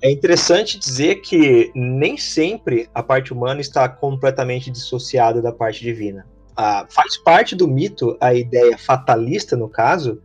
é, 0.01 0.11
interessante 0.11 0.79
dizer 0.79 1.15
que 1.21 1.71
nem 1.75 2.17
sempre 2.17 2.89
a 2.93 3.03
parte 3.03 3.33
humana 3.33 3.61
está 3.61 3.87
completamente 3.87 4.71
dissociada 4.71 5.41
da 5.41 5.51
parte 5.51 5.81
divina. 5.81 6.25
Ah, 6.55 6.85
faz 6.89 7.17
parte 7.17 7.55
do 7.55 7.67
mito 7.67 8.17
a 8.19 8.33
ideia 8.33 8.77
fatalista, 8.77 9.55
no 9.55 9.69
caso, 9.69 10.21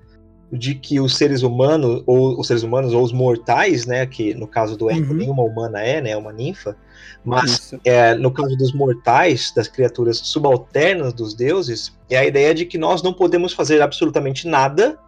de 0.52 0.74
que 0.74 1.00
os 1.00 1.16
seres 1.16 1.42
humanos, 1.42 2.02
ou 2.06 2.38
os 2.38 2.46
seres 2.46 2.62
humanos, 2.62 2.92
ou 2.92 3.02
os 3.02 3.12
mortais, 3.12 3.86
né, 3.86 4.06
que 4.06 4.34
no 4.34 4.46
caso 4.46 4.76
do 4.76 4.90
Eco 4.90 5.10
uhum. 5.10 5.14
nenhuma 5.14 5.42
humana 5.42 5.82
é, 5.82 6.00
né, 6.00 6.10
é 6.10 6.16
uma 6.16 6.32
ninfa, 6.32 6.76
mas 7.24 7.74
é, 7.84 8.14
no 8.14 8.30
caso 8.30 8.56
dos 8.56 8.72
mortais, 8.72 9.52
das 9.54 9.66
criaturas 9.66 10.18
subalternas 10.18 11.12
dos 11.12 11.34
deuses, 11.34 11.96
é 12.08 12.16
a 12.16 12.24
ideia 12.24 12.54
de 12.54 12.64
que 12.64 12.78
nós 12.78 13.02
não 13.02 13.12
podemos 13.12 13.52
fazer 13.52 13.82
absolutamente 13.82 14.46
nada 14.46 14.98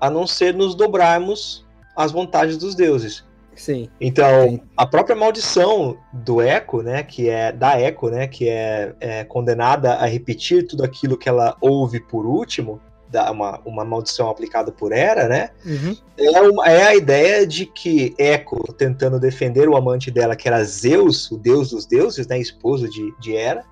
a 0.00 0.10
não 0.10 0.26
ser 0.26 0.52
nos 0.52 0.74
dobrarmos 0.74 1.64
às 1.96 2.10
vontades 2.10 2.56
dos 2.56 2.74
deuses. 2.74 3.24
Sim. 3.54 3.88
Então, 4.00 4.50
Sim. 4.50 4.60
a 4.76 4.86
própria 4.86 5.14
maldição 5.14 5.96
do 6.12 6.40
Eco, 6.40 6.82
né, 6.82 7.02
que 7.02 7.28
é 7.28 7.52
da 7.52 7.78
Eco, 7.78 8.08
né, 8.08 8.26
que 8.26 8.48
é, 8.48 8.94
é 9.00 9.24
condenada 9.24 9.94
a 9.94 10.06
repetir 10.06 10.66
tudo 10.66 10.82
aquilo 10.84 11.16
que 11.18 11.28
ela 11.28 11.56
ouve 11.60 12.00
por 12.00 12.24
último, 12.26 12.80
da, 13.08 13.30
uma, 13.30 13.60
uma 13.66 13.84
maldição 13.84 14.30
aplicada 14.30 14.72
por 14.72 14.90
Hera, 14.90 15.28
né, 15.28 15.50
Uhum. 15.66 15.94
é, 16.16 16.40
uma- 16.40 16.66
é 16.66 16.82
a 16.84 16.94
ideia 16.96 17.46
de 17.46 17.66
que 17.66 18.14
Eco, 18.18 18.72
tentando 18.72 19.20
defender 19.20 19.68
o 19.68 19.76
amante 19.76 20.10
dela, 20.10 20.34
que 20.34 20.48
era 20.48 20.64
Zeus, 20.64 21.30
o 21.30 21.36
deus 21.36 21.70
dos 21.70 21.84
deuses, 21.84 22.26
né, 22.26 22.38
esposo 22.38 22.88
de, 22.88 23.14
de 23.20 23.36
Hera, 23.36 23.64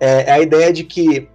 é, 0.00 0.22
é 0.28 0.32
a 0.32 0.40
ideia 0.40 0.72
de 0.72 0.82
que 0.82 1.28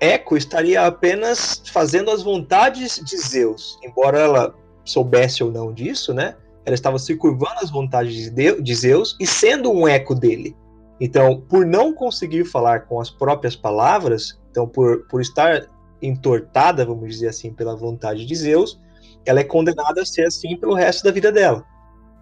Eco 0.00 0.36
estaria 0.36 0.86
apenas 0.86 1.62
fazendo 1.70 2.10
as 2.10 2.22
vontades 2.22 2.98
de 3.04 3.16
Zeus, 3.18 3.78
embora 3.84 4.18
ela 4.18 4.54
soubesse 4.84 5.44
ou 5.44 5.50
não 5.52 5.72
disso, 5.72 6.12
né? 6.12 6.34
Ela 6.64 6.74
estava 6.74 6.98
se 6.98 7.16
curvando 7.16 7.60
às 7.62 7.70
vontades 7.70 8.30
de, 8.32 8.74
Zeus 8.74 9.16
e 9.20 9.26
sendo 9.26 9.72
um 9.72 9.86
eco 9.86 10.14
dele. 10.14 10.56
Então, 11.00 11.42
por 11.48 11.66
não 11.66 11.92
conseguir 11.92 12.44
falar 12.44 12.86
com 12.86 13.00
as 13.00 13.10
próprias 13.10 13.56
palavras, 13.56 14.40
então 14.50 14.68
por, 14.68 15.06
por 15.08 15.20
estar 15.20 15.66
entortada, 16.00 16.84
vamos 16.84 17.08
dizer 17.08 17.28
assim, 17.28 17.52
pela 17.52 17.74
vontade 17.74 18.24
de 18.24 18.34
Zeus, 18.34 18.80
ela 19.24 19.40
é 19.40 19.44
condenada 19.44 20.02
a 20.02 20.06
ser 20.06 20.26
assim 20.26 20.56
pelo 20.56 20.74
resto 20.74 21.04
da 21.04 21.10
vida 21.10 21.32
dela. 21.32 21.64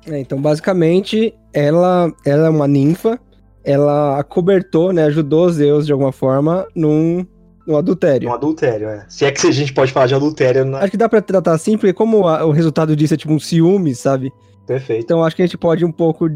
É, 0.07 0.19
então, 0.19 0.41
basicamente, 0.41 1.35
ela, 1.53 2.13
ela 2.25 2.47
é 2.47 2.51
uma 2.51 2.67
ninfa, 2.67 3.21
ela 3.63 4.19
acobertou, 4.19 4.93
né, 4.93 5.05
ajudou 5.05 5.51
Zeus 5.51 5.85
de 5.85 5.93
alguma 5.93 6.13
forma 6.13 6.67
num, 6.75 7.27
num 7.71 7.77
adultério. 7.79 8.29
Um 8.29 8.33
adultério, 8.33 8.89
é. 8.89 9.05
Se 9.09 9.25
é 9.25 9.31
que 9.31 9.47
a 9.47 9.51
gente 9.53 9.73
pode 9.73 9.93
falar 9.93 10.07
de 10.07 10.15
adultério, 10.15 10.65
na... 10.65 10.79
Acho 10.79 10.91
que 10.91 10.97
dá 10.97 11.09
pra 11.09 11.21
tratar 11.23 11.53
assim, 11.53 11.77
porque 11.79 11.93
como 11.93 12.27
a- 12.29 12.45
o 12.45 12.51
resultado 12.51 12.95
disso 12.97 13.15
é 13.15 13.17
tipo 13.17 13.33
um 13.33 13.39
ciúme, 13.39 13.95
sabe? 13.95 14.33
perfeito. 14.67 15.03
Então 15.03 15.25
acho 15.25 15.35
que 15.35 15.43
a 15.43 15.47
gente 15.47 15.59
pode 15.59 15.85
um 15.85 15.91
pouco 15.91 16.29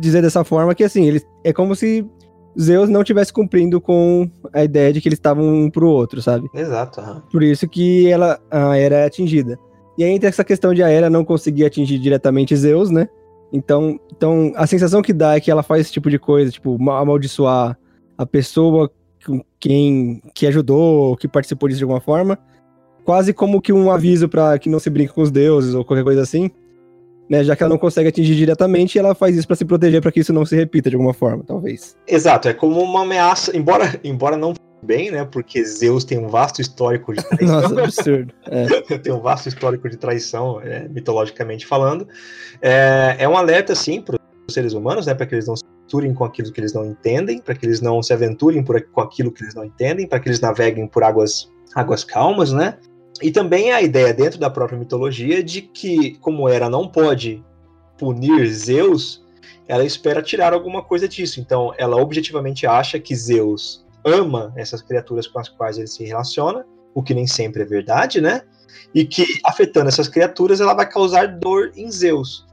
dizer 0.00 0.20
dessa 0.20 0.44
forma 0.44 0.74
que 0.74 0.84
assim, 0.84 1.06
ele 1.06 1.22
é 1.42 1.52
como 1.54 1.74
se 1.74 2.04
Zeus 2.60 2.88
não 2.90 3.02
tivesse 3.02 3.32
cumprindo 3.32 3.80
com 3.80 4.28
a 4.52 4.62
ideia 4.64 4.92
de 4.92 5.00
que 5.00 5.08
eles 5.08 5.16
estavam 5.18 5.44
um 5.46 5.70
pro 5.70 5.88
outro, 5.88 6.20
sabe? 6.20 6.48
Exato. 6.54 7.00
aham. 7.00 7.22
Por 7.32 7.42
isso 7.42 7.66
que 7.68 8.06
ela 8.10 8.38
a 8.50 8.76
Hera 8.76 8.96
é 8.96 9.04
atingida. 9.06 9.58
E 9.96 10.04
aí 10.04 10.18
tem 10.18 10.28
essa 10.28 10.44
questão 10.44 10.74
de 10.74 10.82
a 10.82 10.90
Hera 10.90 11.08
não 11.08 11.24
conseguir 11.24 11.64
atingir 11.64 11.98
diretamente 11.98 12.54
Zeus, 12.56 12.90
né? 12.90 13.08
Então, 13.52 13.98
então 14.14 14.52
a 14.56 14.66
sensação 14.66 15.00
que 15.00 15.12
dá 15.14 15.36
é 15.36 15.40
que 15.40 15.50
ela 15.50 15.62
faz 15.62 15.82
esse 15.82 15.92
tipo 15.92 16.10
de 16.10 16.18
coisa, 16.18 16.50
tipo, 16.50 16.78
ma- 16.78 16.98
amaldiçoar 17.00 17.78
a 18.18 18.26
pessoa 18.26 18.90
com 19.28 19.44
quem 19.60 20.22
que 20.34 20.46
ajudou, 20.46 21.16
que 21.16 21.28
participou 21.28 21.68
disso 21.68 21.78
de 21.78 21.84
alguma 21.84 22.00
forma, 22.00 22.38
quase 23.04 23.32
como 23.34 23.60
que 23.60 23.72
um 23.72 23.90
aviso 23.90 24.28
pra 24.28 24.58
que 24.58 24.70
não 24.70 24.78
se 24.78 24.88
brinque 24.88 25.12
com 25.12 25.22
os 25.22 25.30
deuses 25.30 25.74
ou 25.74 25.84
qualquer 25.84 26.04
coisa 26.04 26.22
assim. 26.22 26.50
Né, 27.28 27.44
já 27.44 27.54
que 27.54 27.62
ela 27.62 27.68
não 27.68 27.78
consegue 27.78 28.08
atingir 28.08 28.34
diretamente, 28.34 28.98
ela 28.98 29.14
faz 29.14 29.36
isso 29.36 29.46
pra 29.46 29.54
se 29.54 29.62
proteger 29.62 30.00
pra 30.00 30.10
que 30.10 30.20
isso 30.20 30.32
não 30.32 30.46
se 30.46 30.56
repita 30.56 30.88
de 30.88 30.96
alguma 30.96 31.12
forma, 31.12 31.44
talvez. 31.46 31.94
Exato, 32.06 32.48
é 32.48 32.54
como 32.54 32.80
uma 32.80 33.02
ameaça, 33.02 33.54
embora, 33.54 34.00
embora 34.02 34.34
não 34.34 34.54
bem, 34.82 35.10
né? 35.10 35.26
Porque 35.30 35.62
Zeus 35.62 36.04
tem 36.04 36.18
um 36.18 36.28
vasto 36.28 36.62
histórico 36.62 37.12
de 37.12 37.22
traição. 37.22 37.60
Nossa, 37.60 37.82
absurdo. 37.82 38.32
É. 38.46 38.66
tem 38.98 39.12
um 39.12 39.20
vasto 39.20 39.46
histórico 39.46 39.90
de 39.90 39.98
traição, 39.98 40.58
é, 40.62 40.88
mitologicamente 40.88 41.66
falando. 41.66 42.08
É, 42.62 43.16
é 43.18 43.28
um 43.28 43.36
alerta, 43.36 43.74
sim, 43.74 44.00
para 44.00 44.18
os 44.46 44.54
seres 44.54 44.72
humanos, 44.72 45.06
né, 45.06 45.14
para 45.14 45.26
que 45.26 45.34
eles 45.34 45.46
não 45.46 45.56
se 45.56 45.64
aventurem 45.88 46.12
com 46.12 46.24
aquilo 46.24 46.52
que 46.52 46.60
eles 46.60 46.74
não 46.74 46.84
entendem, 46.84 47.40
para 47.40 47.54
que 47.54 47.64
eles 47.64 47.80
não 47.80 48.02
se 48.02 48.12
aventurem 48.12 48.62
por, 48.62 48.80
com 48.90 49.00
aquilo 49.00 49.32
que 49.32 49.42
eles 49.42 49.54
não 49.54 49.64
entendem, 49.64 50.06
para 50.06 50.20
que 50.20 50.28
eles 50.28 50.40
naveguem 50.40 50.86
por 50.86 51.02
águas, 51.02 51.50
águas 51.74 52.04
calmas, 52.04 52.52
né? 52.52 52.78
E 53.22 53.30
também 53.30 53.72
a 53.72 53.80
ideia 53.80 54.12
dentro 54.12 54.38
da 54.38 54.50
própria 54.50 54.78
mitologia 54.78 55.42
de 55.42 55.62
que, 55.62 56.16
como 56.18 56.48
Hera 56.48 56.68
não 56.68 56.86
pode 56.86 57.42
punir 57.96 58.46
Zeus, 58.48 59.24
ela 59.66 59.84
espera 59.84 60.22
tirar 60.22 60.52
alguma 60.52 60.82
coisa 60.82 61.08
disso. 61.08 61.40
Então, 61.40 61.72
ela 61.78 61.96
objetivamente 61.96 62.66
acha 62.66 63.00
que 63.00 63.16
Zeus 63.16 63.84
ama 64.04 64.52
essas 64.56 64.82
criaturas 64.82 65.26
com 65.26 65.40
as 65.40 65.48
quais 65.48 65.78
ele 65.78 65.88
se 65.88 66.04
relaciona, 66.04 66.64
o 66.94 67.02
que 67.02 67.14
nem 67.14 67.26
sempre 67.26 67.62
é 67.62 67.66
verdade, 67.66 68.20
né? 68.20 68.42
E 68.94 69.04
que 69.04 69.24
afetando 69.44 69.88
essas 69.88 70.06
criaturas, 70.06 70.60
ela 70.60 70.74
vai 70.74 70.88
causar 70.88 71.26
dor 71.26 71.72
em 71.74 71.90
Zeus. 71.90 72.46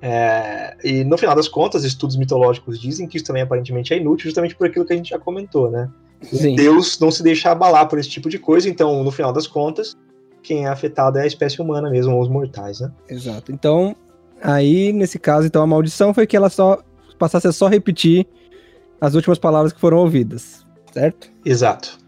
É, 0.00 0.76
e 0.84 1.04
no 1.04 1.16
final 1.16 1.34
das 1.34 1.48
contas, 1.48 1.84
estudos 1.84 2.16
mitológicos 2.16 2.78
dizem 2.78 3.08
que 3.08 3.16
isso 3.16 3.26
também 3.26 3.42
aparentemente 3.42 3.94
é 3.94 3.96
inútil, 3.96 4.26
justamente 4.26 4.54
por 4.54 4.66
aquilo 4.66 4.84
que 4.84 4.92
a 4.92 4.96
gente 4.96 5.10
já 5.10 5.18
comentou, 5.18 5.70
né? 5.70 5.88
Sim. 6.22 6.54
Deus 6.54 6.98
não 6.98 7.10
se 7.10 7.22
deixa 7.22 7.50
abalar 7.50 7.88
por 7.88 7.98
esse 7.98 8.08
tipo 8.08 8.28
de 8.28 8.38
coisa, 8.38 8.68
então, 8.68 9.02
no 9.02 9.10
final 9.10 9.32
das 9.32 9.46
contas, 9.46 9.96
quem 10.42 10.64
é 10.64 10.68
afetado 10.68 11.18
é 11.18 11.22
a 11.22 11.26
espécie 11.26 11.60
humana 11.60 11.90
mesmo, 11.90 12.14
ou 12.14 12.22
os 12.22 12.28
mortais, 12.28 12.80
né? 12.80 12.90
Exato. 13.08 13.52
Então, 13.52 13.94
aí, 14.42 14.92
nesse 14.92 15.18
caso, 15.18 15.46
então, 15.46 15.62
a 15.62 15.66
maldição 15.66 16.14
foi 16.14 16.26
que 16.26 16.36
ela 16.36 16.48
só 16.48 16.78
passasse 17.18 17.46
a 17.48 17.52
só 17.52 17.66
repetir 17.66 18.26
as 19.00 19.14
últimas 19.14 19.38
palavras 19.38 19.72
que 19.72 19.80
foram 19.80 19.98
ouvidas, 19.98 20.64
certo? 20.92 21.30
Exato. 21.44 21.98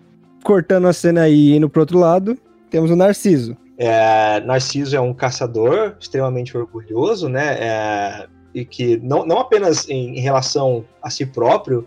Cortando 0.42 0.86
a 0.86 0.92
cena 0.92 1.22
aí 1.22 1.50
e 1.50 1.56
indo 1.56 1.68
pro 1.68 1.82
outro 1.82 1.98
lado, 1.98 2.38
temos 2.70 2.90
o 2.90 2.96
Narciso. 2.96 3.56
É, 3.78 4.40
Narciso 4.40 4.96
é 4.96 5.00
um 5.00 5.14
caçador 5.14 5.96
extremamente 6.00 6.56
orgulhoso, 6.56 7.28
né? 7.28 7.56
É, 7.60 8.26
e 8.52 8.64
que 8.64 8.96
não, 8.96 9.24
não 9.24 9.38
apenas 9.38 9.88
em, 9.88 10.18
em 10.18 10.20
relação 10.20 10.84
a 11.00 11.08
si 11.08 11.24
próprio, 11.24 11.86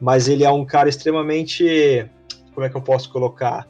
mas 0.00 0.28
ele 0.28 0.44
é 0.44 0.50
um 0.50 0.64
cara 0.64 0.88
extremamente, 0.88 2.08
como 2.54 2.64
é 2.64 2.70
que 2.70 2.76
eu 2.76 2.82
posso 2.82 3.10
colocar? 3.10 3.68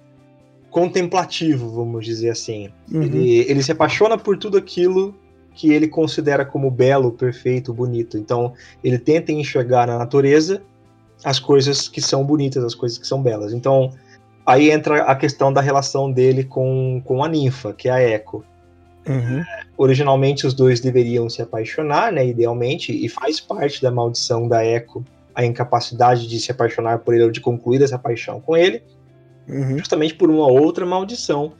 Contemplativo, 0.70 1.70
vamos 1.70 2.04
dizer 2.04 2.30
assim. 2.30 2.68
Uhum. 2.90 3.02
Ele, 3.02 3.38
ele 3.50 3.62
se 3.62 3.72
apaixona 3.72 4.18
por 4.18 4.36
tudo 4.36 4.58
aquilo 4.58 5.14
que 5.54 5.72
ele 5.72 5.88
considera 5.88 6.44
como 6.44 6.70
belo, 6.70 7.12
perfeito, 7.12 7.72
bonito. 7.72 8.18
Então, 8.18 8.52
ele 8.82 8.98
tenta 8.98 9.32
enxergar 9.32 9.86
na 9.86 9.98
natureza 9.98 10.62
as 11.24 11.38
coisas 11.38 11.88
que 11.88 12.00
são 12.00 12.24
bonitas, 12.24 12.64
as 12.64 12.74
coisas 12.74 12.98
que 12.98 13.06
são 13.06 13.22
belas. 13.22 13.52
Então, 13.52 13.92
aí 14.46 14.70
entra 14.70 15.02
a 15.02 15.14
questão 15.14 15.52
da 15.52 15.60
relação 15.60 16.10
dele 16.10 16.44
com, 16.44 17.02
com 17.04 17.22
a 17.22 17.28
ninfa, 17.28 17.72
que 17.72 17.88
é 17.88 17.92
a 17.92 18.02
Echo. 18.02 18.44
Uhum. 19.06 19.42
Originalmente, 19.76 20.46
os 20.46 20.54
dois 20.54 20.80
deveriam 20.80 21.28
se 21.28 21.42
apaixonar, 21.42 22.12
né, 22.12 22.26
idealmente, 22.26 22.92
e 22.92 23.08
faz 23.08 23.40
parte 23.40 23.82
da 23.82 23.90
maldição 23.90 24.46
da 24.46 24.64
Echo 24.64 25.04
a 25.34 25.44
incapacidade 25.44 26.28
de 26.28 26.38
se 26.38 26.50
apaixonar 26.50 26.98
por 26.98 27.14
ele 27.14 27.24
ou 27.24 27.30
de 27.30 27.40
concluir 27.40 27.82
essa 27.82 27.98
paixão 27.98 28.40
com 28.40 28.56
ele 28.56 28.82
Uhum. 29.48 29.78
justamente 29.78 30.14
por 30.14 30.30
uma 30.30 30.46
outra 30.46 30.86
maldição 30.86 31.52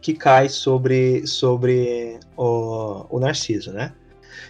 que 0.00 0.14
cai 0.14 0.48
sobre, 0.48 1.26
sobre 1.26 2.18
o, 2.36 3.06
o 3.10 3.20
Narciso, 3.20 3.72
né? 3.72 3.92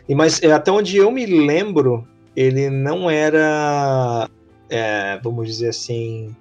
E, 0.08 0.14
mas 0.14 0.42
é, 0.42 0.52
até 0.52 0.70
onde 0.70 0.96
eu 0.96 1.10
me 1.10 1.26
lembro, 1.26 2.06
ele 2.34 2.70
não 2.70 3.10
era, 3.10 4.28
é, 4.68 5.18
vamos 5.22 5.46
dizer 5.46 5.68
assim, 5.68 6.34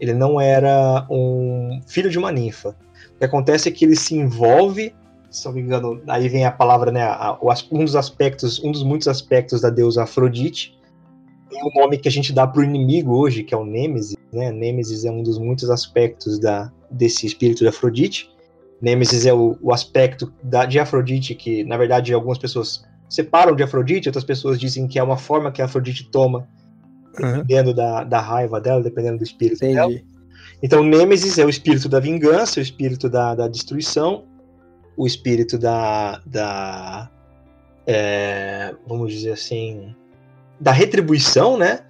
ele 0.00 0.14
não 0.14 0.40
era 0.40 1.06
um 1.10 1.80
filho 1.86 2.10
de 2.10 2.18
uma 2.18 2.32
ninfa. 2.32 2.76
O 3.14 3.18
que 3.18 3.24
acontece 3.24 3.68
é 3.68 3.72
que 3.72 3.84
ele 3.84 3.96
se 3.96 4.14
envolve, 4.14 4.94
se 5.30 5.44
não 5.46 5.52
me 5.52 5.60
engano, 5.60 6.00
aí 6.08 6.28
vem 6.28 6.44
a 6.44 6.52
palavra, 6.52 6.90
né? 6.90 7.02
a- 7.02 7.36
o 7.40 7.50
um 7.72 7.84
dos 7.84 7.96
aspectos, 7.96 8.62
um 8.62 8.72
dos 8.72 8.82
muitos 8.82 9.08
aspectos 9.08 9.60
da 9.60 9.70
deusa 9.70 10.04
Afrodite. 10.04 10.78
Tem 11.50 11.60
um 11.62 11.80
nome 11.80 11.98
que 11.98 12.08
a 12.08 12.10
gente 12.12 12.32
dá 12.32 12.46
para 12.46 12.60
o 12.60 12.64
inimigo 12.64 13.14
hoje, 13.16 13.42
que 13.42 13.54
é 13.54 13.56
o 13.56 13.64
Nêmesis, 13.64 14.16
né? 14.32 14.52
Nêmesis 14.52 15.04
é 15.04 15.10
um 15.10 15.22
dos 15.22 15.38
muitos 15.38 15.70
aspectos 15.70 16.38
da, 16.38 16.70
desse 16.90 17.26
espírito 17.26 17.60
de 17.60 17.68
Afrodite. 17.68 18.30
Nêmesis 18.80 19.26
é 19.26 19.32
o, 19.32 19.56
o 19.60 19.72
aspecto 19.72 20.32
da, 20.42 20.64
de 20.66 20.78
Afrodite 20.78 21.34
que, 21.34 21.64
na 21.64 21.76
verdade, 21.76 22.12
algumas 22.12 22.38
pessoas 22.38 22.84
separam 23.08 23.56
de 23.56 23.62
Afrodite, 23.62 24.08
outras 24.08 24.24
pessoas 24.24 24.60
dizem 24.60 24.86
que 24.86 24.98
é 24.98 25.02
uma 25.02 25.16
forma 25.16 25.50
que 25.50 25.62
a 25.62 25.64
Afrodite 25.64 26.08
toma, 26.10 26.46
Uhum. 27.20 27.32
dependendo 27.32 27.74
da, 27.74 28.04
da 28.04 28.20
raiva 28.20 28.60
dela, 28.60 28.82
dependendo 28.82 29.18
do 29.18 29.24
espírito 29.24 29.60
dela. 29.60 29.92
Entendi. 29.92 30.06
Então, 30.62 30.82
Nêmesis 30.82 31.38
é 31.38 31.44
o 31.44 31.48
espírito 31.48 31.88
da 31.88 32.00
vingança, 32.00 32.58
o 32.58 32.62
espírito 32.62 33.08
da, 33.08 33.34
da 33.34 33.48
destruição, 33.48 34.24
o 34.96 35.06
espírito 35.06 35.56
da. 35.56 36.20
da 36.26 37.10
é, 37.86 38.74
vamos 38.86 39.12
dizer 39.12 39.32
assim. 39.32 39.94
da 40.60 40.72
retribuição, 40.72 41.56
né? 41.56 41.80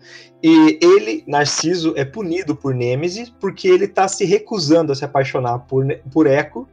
E 0.42 0.78
ele, 0.80 1.25
Narciso, 1.26 1.94
é 1.97 2.04
punido 2.04 2.54
por 2.54 2.75
Nêmesis 2.75 3.28
porque 3.28 3.66
ele 3.66 3.87
está 3.87 4.06
se 4.06 4.25
recusando 4.25 4.92
a 4.92 4.94
se 4.94 5.04
apaixonar 5.04 5.58
por, 5.61 5.85
por 6.12 6.26
Eco, 6.26 6.68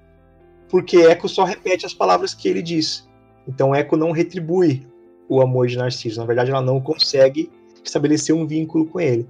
porque 0.69 0.97
Eco 0.97 1.27
só 1.27 1.43
repete 1.43 1.85
as 1.85 1.93
palavras 1.93 2.33
que 2.33 2.47
ele 2.47 2.61
diz. 2.61 3.07
Então, 3.47 3.73
Eco 3.73 3.95
não 3.97 4.11
retribui 4.11 4.85
o 5.27 5.41
amor 5.41 5.67
de 5.67 5.77
Narciso. 5.77 6.19
Na 6.19 6.25
verdade, 6.25 6.51
ela 6.51 6.61
não 6.61 6.79
consegue 6.79 7.49
estabelecer 7.87 8.35
um 8.35 8.45
vínculo 8.45 8.85
com 8.85 8.99
ele. 8.99 9.27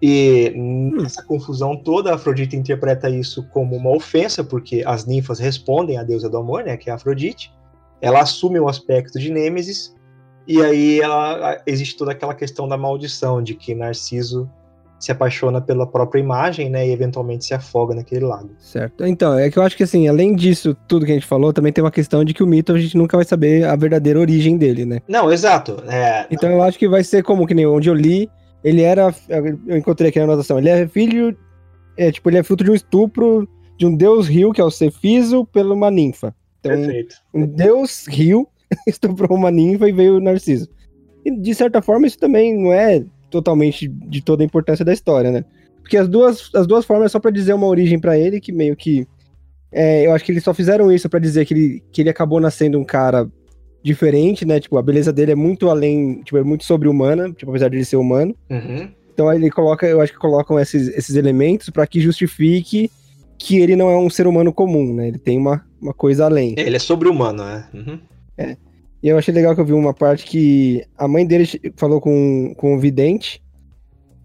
E 0.00 0.52
nessa 0.94 1.24
confusão 1.24 1.74
toda, 1.76 2.10
a 2.10 2.14
Afrodite 2.16 2.54
interpreta 2.54 3.08
isso 3.08 3.42
como 3.48 3.74
uma 3.76 3.90
ofensa, 3.90 4.44
porque 4.44 4.82
as 4.86 5.06
ninfas 5.06 5.38
respondem 5.38 5.96
à 5.96 6.02
deusa 6.02 6.28
do 6.28 6.36
amor, 6.36 6.64
né, 6.64 6.76
que 6.76 6.90
é 6.90 6.92
a 6.92 6.96
Afrodite. 6.96 7.52
Ela 8.00 8.20
assume 8.20 8.60
o 8.60 8.68
aspecto 8.68 9.18
de 9.18 9.30
Nêmesis, 9.30 9.94
e 10.46 10.62
aí 10.62 11.00
ela, 11.00 11.60
existe 11.66 11.96
toda 11.96 12.12
aquela 12.12 12.34
questão 12.34 12.68
da 12.68 12.76
maldição, 12.76 13.42
de 13.42 13.54
que 13.54 13.74
Narciso 13.74 14.48
se 15.06 15.12
apaixona 15.12 15.60
pela 15.60 15.86
própria 15.86 16.20
imagem, 16.20 16.68
né, 16.68 16.86
e 16.86 16.92
eventualmente 16.92 17.44
se 17.44 17.54
afoga 17.54 17.94
naquele 17.94 18.24
lago. 18.24 18.50
Certo. 18.58 19.06
Então, 19.06 19.38
é 19.38 19.48
que 19.48 19.56
eu 19.56 19.62
acho 19.62 19.76
que 19.76 19.84
assim, 19.84 20.08
além 20.08 20.34
disso, 20.34 20.76
tudo 20.88 21.06
que 21.06 21.12
a 21.12 21.14
gente 21.14 21.26
falou, 21.26 21.52
também 21.52 21.72
tem 21.72 21.82
uma 21.82 21.92
questão 21.92 22.24
de 22.24 22.34
que 22.34 22.42
o 22.42 22.46
mito 22.46 22.72
a 22.72 22.78
gente 22.78 22.96
nunca 22.96 23.16
vai 23.16 23.24
saber 23.24 23.64
a 23.64 23.76
verdadeira 23.76 24.18
origem 24.18 24.56
dele, 24.58 24.84
né? 24.84 25.00
Não, 25.06 25.32
exato. 25.32 25.76
É, 25.86 26.26
Então 26.28 26.50
eu 26.50 26.60
acho 26.60 26.76
que 26.76 26.88
vai 26.88 27.04
ser 27.04 27.22
como 27.22 27.46
que 27.46 27.54
nem 27.54 27.66
onde 27.66 27.88
eu 27.88 27.94
li, 27.94 28.28
ele 28.64 28.82
era, 28.82 29.14
eu 29.66 29.76
encontrei 29.76 30.10
aqui 30.10 30.18
na 30.18 30.24
anotação, 30.24 30.58
ele 30.58 30.68
é 30.68 30.88
filho, 30.88 31.36
é 31.96 32.10
tipo, 32.10 32.28
ele 32.28 32.38
é 32.38 32.42
fruto 32.42 32.64
de 32.64 32.70
um 32.72 32.74
estupro 32.74 33.48
de 33.78 33.86
um 33.86 33.94
deus 33.94 34.26
rio, 34.26 34.52
que 34.52 34.60
é 34.60 34.64
o 34.64 34.70
Cefiso, 34.70 35.44
pela 35.46 35.72
uma 35.72 35.90
ninfa. 35.90 36.34
Então, 36.58 36.72
perfeito. 36.72 37.14
um 37.32 37.46
deus 37.46 38.06
rio 38.08 38.48
estuprou 38.88 39.38
uma 39.38 39.52
ninfa 39.52 39.88
e 39.88 39.92
veio 39.92 40.16
o 40.16 40.20
Narciso. 40.20 40.68
E 41.24 41.30
de 41.30 41.54
certa 41.54 41.80
forma 41.80 42.06
isso 42.06 42.18
também 42.18 42.56
não 42.56 42.72
é 42.72 43.04
totalmente 43.30 43.88
de 43.88 44.22
toda 44.22 44.42
a 44.42 44.46
importância 44.46 44.84
da 44.84 44.92
história, 44.92 45.30
né? 45.30 45.44
Porque 45.80 45.96
as 45.96 46.08
duas, 46.08 46.50
as 46.54 46.66
duas 46.66 46.84
formas 46.84 47.06
é 47.06 47.08
só 47.10 47.20
pra 47.20 47.30
dizer 47.30 47.52
uma 47.52 47.66
origem 47.66 47.98
pra 47.98 48.18
ele, 48.18 48.40
que 48.40 48.52
meio 48.52 48.74
que. 48.74 49.06
é, 49.70 50.06
eu 50.06 50.12
acho 50.12 50.24
que 50.24 50.32
eles 50.32 50.42
só 50.42 50.52
fizeram 50.52 50.90
isso 50.90 51.08
pra 51.08 51.20
dizer 51.20 51.46
que 51.46 51.54
ele, 51.54 51.82
que 51.92 52.00
ele 52.02 52.10
acabou 52.10 52.40
nascendo 52.40 52.78
um 52.78 52.84
cara 52.84 53.30
diferente, 53.82 54.44
né? 54.44 54.58
Tipo, 54.58 54.78
a 54.78 54.82
beleza 54.82 55.12
dele 55.12 55.32
é 55.32 55.36
muito 55.36 55.70
além, 55.70 56.22
tipo, 56.24 56.36
é 56.36 56.42
muito 56.42 56.64
sobre-humana, 56.64 57.32
tipo, 57.32 57.50
apesar 57.50 57.68
de 57.68 57.76
ele 57.76 57.84
ser 57.84 57.96
humano. 57.96 58.34
Uhum. 58.50 58.88
Então 59.14 59.32
ele 59.32 59.48
coloca, 59.48 59.86
eu 59.86 60.00
acho 60.00 60.12
que 60.12 60.18
colocam 60.18 60.58
esses, 60.58 60.88
esses 60.88 61.14
elementos 61.14 61.70
pra 61.70 61.86
que 61.86 62.00
justifique 62.00 62.90
que 63.38 63.58
ele 63.58 63.76
não 63.76 63.88
é 63.88 63.96
um 63.96 64.10
ser 64.10 64.26
humano 64.26 64.52
comum, 64.52 64.92
né? 64.92 65.08
Ele 65.08 65.18
tem 65.18 65.38
uma, 65.38 65.64
uma 65.80 65.94
coisa 65.94 66.24
além. 66.24 66.54
Ele 66.58 66.76
é 66.76 66.78
sobre-humano, 66.80 67.44
né? 67.44 67.68
Uhum. 67.72 68.00
E 69.06 69.08
eu 69.08 69.16
achei 69.16 69.32
legal 69.32 69.54
que 69.54 69.60
eu 69.60 69.64
vi 69.64 69.72
uma 69.72 69.94
parte 69.94 70.24
que 70.26 70.84
a 70.98 71.06
mãe 71.06 71.24
dele 71.24 71.48
falou 71.76 72.00
com, 72.00 72.52
com 72.56 72.74
o 72.74 72.78
vidente 72.80 73.40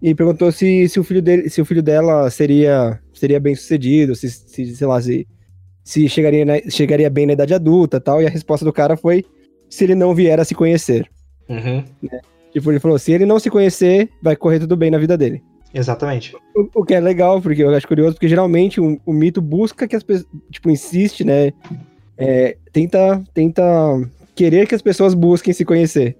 e 0.02 0.12
perguntou 0.12 0.50
se, 0.50 0.88
se 0.88 0.98
o 0.98 1.04
filho 1.04 1.22
dele, 1.22 1.48
se 1.48 1.60
o 1.60 1.64
filho 1.64 1.80
dela 1.80 2.28
seria 2.30 2.98
seria 3.14 3.38
bem 3.38 3.54
sucedido, 3.54 4.16
se, 4.16 4.28
se 4.28 4.74
sei 4.74 4.86
lá, 4.88 5.00
se, 5.00 5.24
se 5.84 6.08
chegaria, 6.08 6.44
na- 6.44 6.68
chegaria 6.68 7.08
bem 7.08 7.26
na 7.26 7.34
idade 7.34 7.54
adulta, 7.54 8.00
tal. 8.00 8.20
E 8.20 8.26
a 8.26 8.28
resposta 8.28 8.64
do 8.64 8.72
cara 8.72 8.96
foi 8.96 9.24
se 9.70 9.84
ele 9.84 9.94
não 9.94 10.16
vier 10.16 10.40
a 10.40 10.44
se 10.44 10.52
conhecer. 10.52 11.08
Uhum. 11.48 11.84
Tipo, 12.52 12.72
ele 12.72 12.80
falou, 12.80 12.98
se 12.98 13.12
ele 13.12 13.24
não 13.24 13.38
se 13.38 13.50
conhecer, 13.50 14.10
vai 14.20 14.34
correr 14.34 14.58
tudo 14.58 14.76
bem 14.76 14.90
na 14.90 14.98
vida 14.98 15.16
dele. 15.16 15.44
Exatamente. 15.72 16.34
O, 16.56 16.80
o 16.80 16.84
que 16.84 16.94
é 16.94 16.98
legal, 16.98 17.40
porque 17.40 17.62
eu 17.62 17.70
acho 17.70 17.86
curioso, 17.86 18.14
porque 18.16 18.28
geralmente 18.28 18.80
o, 18.80 19.00
o 19.06 19.12
mito 19.12 19.40
busca 19.40 19.86
que 19.86 19.94
as 19.94 20.02
pessoas, 20.02 20.26
tipo, 20.50 20.68
insiste, 20.68 21.22
né? 21.22 21.52
É, 22.18 22.56
tenta, 22.72 23.22
tenta 23.32 23.62
querer 24.34 24.66
que 24.66 24.74
as 24.74 24.82
pessoas 24.82 25.14
busquem 25.14 25.52
se 25.52 25.64
conhecer, 25.64 26.16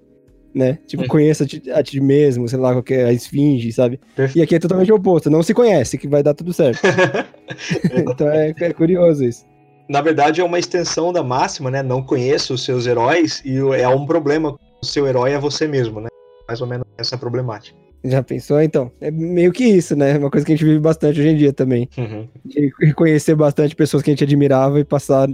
né? 0.55 0.79
Tipo, 0.87 1.03
Uhum. 1.05 1.09
conheça 1.09 1.47
a 1.75 1.83
ti, 1.83 2.01
mesmo, 2.01 2.47
sei 2.49 2.59
lá, 2.59 2.73
qualquer 2.73 3.07
a 3.07 3.13
esfinge, 3.13 3.73
sabe? 3.73 3.99
Perfeito. 4.15 4.39
E 4.39 4.43
aqui 4.43 4.55
é 4.55 4.59
totalmente 4.59 4.93
o 4.93 4.97
oposto, 4.97 5.31
não 5.31 5.43
se 5.43 5.55
conhece, 5.55 5.97
que 5.99 6.07
vai 6.09 6.23
dar 6.23 6.35
tudo 6.35 6.53
certo. 6.53 6.81
então 7.97 8.29
é, 8.29 8.55
é 8.59 8.73
curioso 8.73 9.25
isso. 9.25 9.45
Na 9.89 10.01
verdade, 10.01 10.41
é 10.41 10.45
uma 10.45 10.59
extensão 10.59 11.13
da 11.13 11.23
máxima, 11.23 11.71
né? 11.71 11.83
Não 11.83 12.03
conheça 12.03 12.55
os 12.55 12.65
seus 12.65 12.87
heróis 12.87 13.43
e 13.45 13.57
é 13.59 13.89
um 13.89 14.07
problema. 14.07 14.57
O 14.83 14.87
seu 14.87 15.07
herói 15.07 15.33
é 15.33 15.39
você 15.39 15.67
mesmo, 15.67 16.01
né? 16.01 16.09
Mais 16.49 16.61
ou 16.61 16.67
menos 16.67 16.87
essa 16.97 17.15
é 17.15 17.17
a 17.17 17.19
problemática. 17.19 17.77
Já 18.05 18.23
pensou, 18.23 18.61
então? 18.61 18.91
É 19.01 19.11
meio 19.11 19.53
que 19.53 19.65
isso, 19.65 19.95
né? 19.95 20.19
Uma 20.19 20.31
coisa 20.31 20.45
que 20.45 20.53
a 20.53 20.57
gente 20.57 20.65
vive 20.65 20.81
bastante 20.81 21.21
hoje 21.21 21.29
em 21.29 21.37
dia 21.37 21.53
também. 21.53 21.89
Uhum. 21.97 22.27
De 22.45 22.73
reconhecer 22.81 23.35
bastante 23.35 23.77
pessoas 23.77 24.03
que 24.03 24.11
a 24.11 24.13
gente 24.13 24.25
admirava 24.25 24.81
e 24.81 24.85
passar 24.85 25.29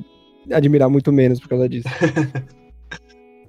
a 0.51 0.57
admirar 0.57 0.91
muito 0.91 1.13
menos 1.13 1.41
por 1.41 1.49
causa 1.49 1.69
disso. 1.69 1.89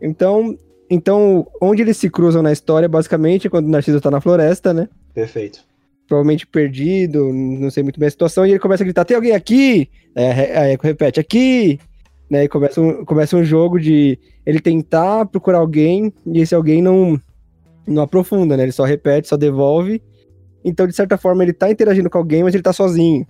então, 0.01 0.58
então, 0.89 1.48
onde 1.62 1.82
eles 1.82 1.98
se 1.98 2.10
cruzam 2.10 2.41
na 2.41 2.51
história, 2.51 2.89
basicamente, 2.89 3.48
é 3.48 3.50
quando 3.50 3.68
o 3.68 3.70
Narciso 3.70 4.01
tá 4.01 4.10
na 4.10 4.22
floresta, 4.22 4.74
né? 4.74 4.89
Perfeito. 5.13 5.60
Provavelmente 6.08 6.48
perdido, 6.48 7.32
não 7.32 7.70
sei 7.70 7.84
muito 7.84 8.00
bem 8.00 8.08
a 8.08 8.12
situação, 8.12 8.46
e 8.46 8.51
ele 8.51 8.60
começa 8.60 8.84
a 8.84 8.86
gritar: 8.86 9.06
tem 9.06 9.15
alguém 9.15 9.34
aqui? 9.34 9.89
Aí 10.15 10.25
a 10.25 10.70
Echo 10.72 10.84
repete: 10.84 11.20
aqui! 11.20 11.79
Né? 12.29 12.46
E 12.46 12.48
começa 12.48 12.82
um, 12.82 13.06
começa 13.06 13.36
um 13.36 13.44
jogo 13.44 13.79
de 13.79 14.18
ele 14.46 14.60
tentar 14.60 15.25
procurar 15.27 15.60
alguém, 15.60 16.12
e 16.25 16.39
esse 16.39 16.56
alguém 16.56 16.82
não, 16.82 17.20
não 17.86 18.03
aprofunda, 18.03 18.58
né? 18.58 18.63
Ele 18.63 18.72
só 18.72 18.84
repete, 18.84 19.27
só 19.27 19.38
devolve. 19.38 20.01
Então, 20.63 20.88
de 20.88 20.94
certa 20.94 21.18
forma, 21.18 21.44
ele 21.44 21.53
tá 21.53 21.70
interagindo 21.70 22.10
com 22.10 22.18
alguém, 22.18 22.44
mas 22.44 22.53
ele 22.53 22.63
tá 22.63 22.74
sozinho. 22.74 23.25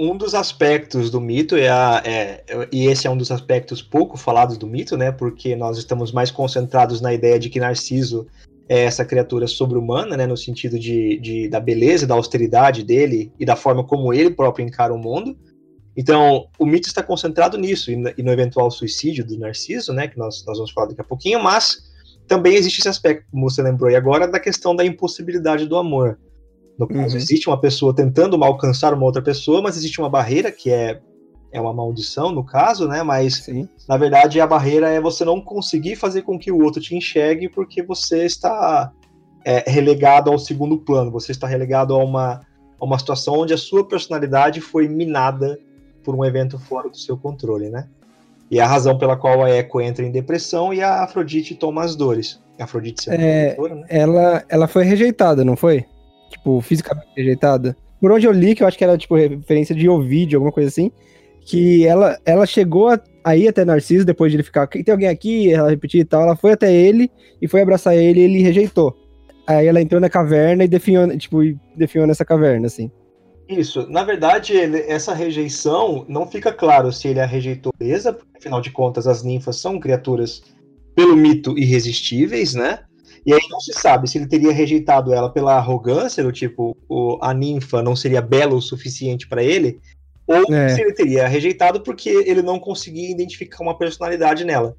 Um 0.00 0.16
dos 0.16 0.32
aspectos 0.32 1.10
do 1.10 1.20
mito 1.20 1.56
é, 1.56 1.68
a, 1.68 2.00
é 2.04 2.44
e 2.70 2.86
esse 2.86 3.08
é 3.08 3.10
um 3.10 3.16
dos 3.16 3.32
aspectos 3.32 3.82
pouco 3.82 4.16
falados 4.16 4.56
do 4.56 4.64
mito, 4.64 4.96
né? 4.96 5.10
Porque 5.10 5.56
nós 5.56 5.76
estamos 5.76 6.12
mais 6.12 6.30
concentrados 6.30 7.00
na 7.00 7.12
ideia 7.12 7.36
de 7.36 7.50
que 7.50 7.58
Narciso 7.58 8.28
é 8.68 8.84
essa 8.84 9.04
criatura 9.04 9.48
sobre-humana, 9.48 10.16
né? 10.16 10.24
No 10.24 10.36
sentido 10.36 10.78
de, 10.78 11.18
de, 11.18 11.48
da 11.48 11.58
beleza, 11.58 12.06
da 12.06 12.14
austeridade 12.14 12.84
dele 12.84 13.32
e 13.40 13.44
da 13.44 13.56
forma 13.56 13.82
como 13.82 14.14
ele 14.14 14.30
próprio 14.30 14.64
encara 14.64 14.94
o 14.94 14.98
mundo. 14.98 15.36
Então, 15.96 16.46
o 16.60 16.64
mito 16.64 16.86
está 16.86 17.02
concentrado 17.02 17.58
nisso 17.58 17.90
e 17.90 17.96
no, 17.96 18.08
e 18.10 18.32
eventual 18.32 18.70
suicídio 18.70 19.26
do 19.26 19.36
Narciso, 19.36 19.92
né? 19.92 20.06
Que 20.06 20.16
nós, 20.16 20.44
nós 20.46 20.58
vamos 20.58 20.70
falar 20.70 20.86
daqui 20.86 21.00
a 21.00 21.04
pouquinho, 21.04 21.42
mas 21.42 21.88
também 22.28 22.54
existe 22.54 22.78
esse 22.78 22.88
aspecto, 22.88 23.26
como 23.32 23.50
você 23.50 23.60
lembrou 23.62 23.88
aí 23.88 23.96
agora, 23.96 24.28
da 24.28 24.38
questão 24.38 24.76
da 24.76 24.84
impossibilidade 24.84 25.66
do 25.66 25.76
amor. 25.76 26.20
No 26.78 26.86
caso, 26.86 27.16
Uhum. 27.16 27.22
existe 27.22 27.48
uma 27.48 27.60
pessoa 27.60 27.94
tentando 27.94 28.42
alcançar 28.44 28.94
uma 28.94 29.04
outra 29.04 29.20
pessoa, 29.20 29.60
mas 29.60 29.76
existe 29.76 30.00
uma 30.00 30.08
barreira 30.08 30.52
que 30.52 30.70
é, 30.70 31.00
é 31.52 31.60
uma 31.60 31.72
maldição, 31.74 32.30
no 32.30 32.44
caso, 32.44 32.86
né? 32.86 33.02
Mas, 33.02 33.36
Sim. 33.44 33.68
na 33.88 33.96
verdade, 33.96 34.40
a 34.40 34.46
barreira 34.46 34.88
é 34.88 35.00
você 35.00 35.24
não 35.24 35.40
conseguir 35.40 35.96
fazer 35.96 36.22
com 36.22 36.38
que 36.38 36.52
o 36.52 36.62
outro 36.62 36.80
te 36.80 36.94
enxergue 36.94 37.48
porque 37.48 37.82
você 37.82 38.24
está 38.24 38.92
é, 39.44 39.68
relegado 39.68 40.30
ao 40.30 40.38
segundo 40.38 40.78
plano, 40.78 41.10
você 41.10 41.32
está 41.32 41.46
relegado 41.48 41.94
a 41.94 41.98
uma, 42.04 42.40
a 42.80 42.84
uma 42.84 42.98
situação 42.98 43.34
onde 43.40 43.52
a 43.52 43.58
sua 43.58 43.84
personalidade 43.86 44.60
foi 44.60 44.86
minada 44.86 45.58
por 46.04 46.14
um 46.14 46.24
evento 46.24 46.58
fora 46.60 46.88
do 46.88 46.96
seu 46.96 47.16
controle, 47.16 47.68
né? 47.70 47.88
E 48.50 48.60
é 48.60 48.62
a 48.62 48.66
razão 48.66 48.96
pela 48.96 49.16
qual 49.16 49.42
a 49.44 49.50
Echo 49.50 49.80
entra 49.80 50.06
em 50.06 50.10
depressão 50.10 50.72
e 50.72 50.80
a 50.80 51.02
Afrodite 51.02 51.54
toma 51.54 51.82
as 51.82 51.94
dores. 51.96 52.40
A 52.58 52.64
Afrodite 52.64 53.10
É, 53.10 53.56
né? 53.58 53.84
ela, 53.88 54.44
ela 54.48 54.66
foi 54.68 54.84
rejeitada, 54.84 55.44
não 55.44 55.54
foi? 55.56 55.84
Tipo, 56.30 56.60
fisicamente 56.60 57.08
rejeitada. 57.16 57.76
Por 58.00 58.12
onde 58.12 58.26
eu 58.26 58.32
li, 58.32 58.54
que 58.54 58.62
eu 58.62 58.66
acho 58.66 58.78
que 58.78 58.84
era, 58.84 58.96
tipo, 58.96 59.16
referência 59.16 59.74
de 59.74 59.88
Ovidio, 59.88 60.36
alguma 60.36 60.52
coisa 60.52 60.68
assim, 60.68 60.90
que 61.40 61.86
ela, 61.86 62.18
ela 62.24 62.46
chegou 62.46 62.88
a, 62.88 63.00
a 63.24 63.36
ir 63.36 63.48
até 63.48 63.64
Narciso, 63.64 64.04
depois 64.04 64.30
de 64.30 64.36
ele 64.36 64.42
ficar, 64.42 64.66
tem 64.66 64.84
alguém 64.90 65.08
aqui? 65.08 65.52
Ela 65.52 65.70
repetir 65.70 66.00
e 66.00 66.04
tal, 66.04 66.22
ela 66.22 66.36
foi 66.36 66.52
até 66.52 66.72
ele 66.72 67.10
e 67.40 67.48
foi 67.48 67.62
abraçar 67.62 67.96
ele 67.96 68.20
e 68.20 68.22
ele 68.24 68.42
rejeitou. 68.42 68.94
Aí 69.46 69.66
ela 69.66 69.80
entrou 69.80 70.00
na 70.00 70.10
caverna 70.10 70.64
e 70.64 70.68
definhou, 70.68 71.08
tipo, 71.16 71.38
definhou 71.74 72.06
nessa 72.06 72.24
caverna, 72.24 72.66
assim. 72.66 72.90
Isso. 73.48 73.88
Na 73.90 74.04
verdade, 74.04 74.52
ele- 74.52 74.82
essa 74.82 75.14
rejeição 75.14 76.04
não 76.06 76.26
fica 76.26 76.52
claro 76.52 76.92
se 76.92 77.08
ele 77.08 77.18
a 77.18 77.24
rejeitou 77.24 77.72
beleza, 77.78 78.12
porque 78.12 78.36
afinal 78.36 78.60
de 78.60 78.70
contas 78.70 79.06
as 79.06 79.22
ninfas 79.22 79.56
são 79.56 79.80
criaturas 79.80 80.42
pelo 80.94 81.16
mito 81.16 81.58
irresistíveis, 81.58 82.52
né? 82.52 82.80
E 83.28 83.32
aí 83.34 83.40
não 83.50 83.60
se 83.60 83.74
sabe 83.74 84.08
se 84.08 84.16
ele 84.16 84.26
teria 84.26 84.50
rejeitado 84.52 85.12
ela 85.12 85.28
pela 85.28 85.54
arrogância, 85.54 86.24
do 86.24 86.32
tipo, 86.32 86.74
o- 86.88 87.18
a 87.20 87.34
ninfa 87.34 87.82
não 87.82 87.94
seria 87.94 88.22
bela 88.22 88.54
o 88.54 88.62
suficiente 88.62 89.28
para 89.28 89.44
ele, 89.44 89.78
ou 90.26 90.50
É. 90.50 90.70
se 90.70 90.80
ele 90.80 90.94
teria 90.94 91.28
rejeitado 91.28 91.82
porque 91.82 92.08
ele 92.08 92.40
não 92.40 92.58
conseguia 92.58 93.10
identificar 93.10 93.62
uma 93.62 93.76
personalidade 93.76 94.46
nela. 94.46 94.74